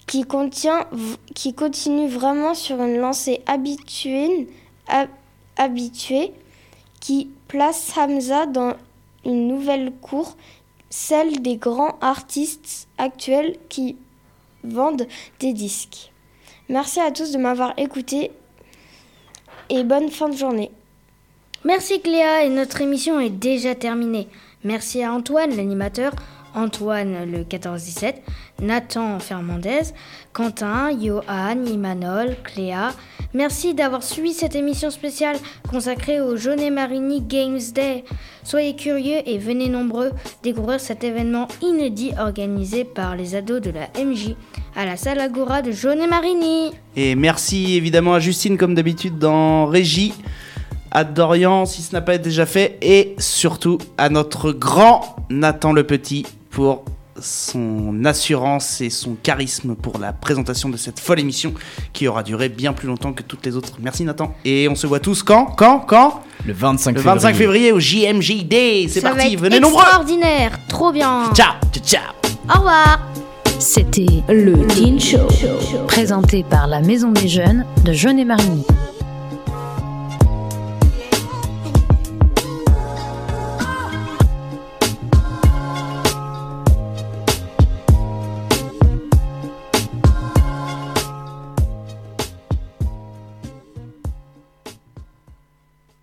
qui, 0.05 0.23
contient, 0.23 0.85
qui 1.33 1.53
continue 1.53 2.07
vraiment 2.07 2.53
sur 2.53 2.81
une 2.81 2.97
lancée 2.97 3.41
habituée, 3.47 4.47
hab- 5.57 5.71
habituée 5.71 6.31
qui 6.99 7.29
place 7.47 7.91
Hamza 7.97 8.45
dans 8.45 8.75
une 9.25 9.47
nouvelle 9.47 9.91
cour, 10.01 10.35
celle 10.89 11.41
des 11.41 11.57
grands 11.57 11.97
artistes 12.01 12.87
actuels 12.97 13.57
qui 13.69 13.97
vendent 14.63 15.07
des 15.39 15.53
disques. 15.53 16.11
Merci 16.69 16.99
à 16.99 17.11
tous 17.11 17.31
de 17.31 17.37
m'avoir 17.37 17.73
écouté 17.77 18.31
et 19.69 19.83
bonne 19.83 20.09
fin 20.09 20.29
de 20.29 20.35
journée. 20.35 20.71
Merci 21.63 22.01
Cléa 22.01 22.43
et 22.45 22.49
notre 22.49 22.81
émission 22.81 23.19
est 23.19 23.29
déjà 23.29 23.75
terminée. 23.75 24.27
Merci 24.63 25.03
à 25.03 25.13
Antoine, 25.13 25.55
l'animateur, 25.55 26.13
Antoine 26.55 27.29
le 27.29 27.43
14-17, 27.43 28.15
Nathan 28.61 29.19
Fernandez, 29.19 29.93
Quentin, 30.33 30.89
Johan, 30.99 31.65
Imanol, 31.65 32.35
Cléa. 32.43 32.93
Merci 33.33 33.73
d'avoir 33.73 34.01
suivi 34.01 34.33
cette 34.33 34.55
émission 34.55 34.89
spéciale 34.89 35.37
consacrée 35.69 36.21
au 36.21 36.37
Jaunet 36.37 36.71
Marini 36.71 37.21
Games 37.21 37.59
Day. 37.73 38.05
Soyez 38.43 38.75
curieux 38.75 39.17
et 39.25 39.37
venez 39.37 39.67
nombreux 39.67 40.11
découvrir 40.41 40.79
cet 40.79 41.03
événement 41.03 41.47
inédit 41.61 42.13
organisé 42.17 42.85
par 42.85 43.15
les 43.15 43.35
ados 43.35 43.61
de 43.61 43.71
la 43.71 43.87
MJ 44.01 44.35
à 44.75 44.85
la 44.85 44.97
salle 44.97 45.19
Agora 45.19 45.61
de 45.61 45.71
Jaunet 45.71 46.07
Marini. 46.07 46.71
Et 46.95 47.15
merci 47.15 47.75
évidemment 47.75 48.13
à 48.13 48.19
Justine, 48.19 48.57
comme 48.57 48.75
d'habitude, 48.75 49.17
dans 49.17 49.65
Régie, 49.65 50.13
à 50.91 51.03
Dorian, 51.03 51.65
si 51.65 51.81
ce 51.81 51.93
n'a 51.93 52.01
pas 52.01 52.15
été 52.15 52.25
déjà 52.25 52.45
fait, 52.45 52.77
et 52.81 53.15
surtout 53.17 53.77
à 53.97 54.09
notre 54.09 54.51
grand 54.51 55.17
Nathan 55.29 55.73
Le 55.73 55.83
Petit 55.83 56.25
pour 56.55 56.85
son 57.19 58.05
assurance 58.05 58.79
et 58.79 58.89
son 58.89 59.15
charisme 59.21 59.75
pour 59.75 59.99
la 59.99 60.13
présentation 60.13 60.69
de 60.69 60.77
cette 60.77 61.01
folle 61.01 61.19
émission 61.19 61.53
qui 61.91 62.07
aura 62.07 62.23
duré 62.23 62.47
bien 62.47 62.71
plus 62.71 62.87
longtemps 62.87 63.11
que 63.11 63.23
toutes 63.23 63.45
les 63.45 63.57
autres. 63.57 63.73
Merci 63.81 64.05
Nathan. 64.05 64.33
Et 64.45 64.69
on 64.69 64.75
se 64.75 64.87
voit 64.87 65.01
tous 65.01 65.21
quand? 65.21 65.47
Quand? 65.47 65.79
Quand? 65.79 66.21
Le 66.45 66.53
25 66.53 66.95
Le 66.95 67.01
25 67.01 67.35
février 67.35 67.73
au 67.73 67.79
JMJD. 67.79 68.87
C'est 68.87 69.01
parti, 69.01 69.35
venez 69.35 69.59
nombreux 69.59 69.81
Extraordinaire, 69.81 70.57
trop 70.69 70.93
bien. 70.93 71.25
Ciao, 71.33 71.55
ciao, 71.73 71.83
ciao 71.83 72.13
Au 72.49 72.59
revoir. 72.59 73.01
C'était 73.59 74.23
le 74.29 74.65
Teen 74.67 74.99
Show, 74.99 75.27
présenté 75.87 76.45
par 76.49 76.67
la 76.67 76.81
Maison 76.81 77.11
des 77.11 77.27
Jeunes 77.27 77.65
de 77.83 77.91
Jeunet-Marigny. 77.91 78.63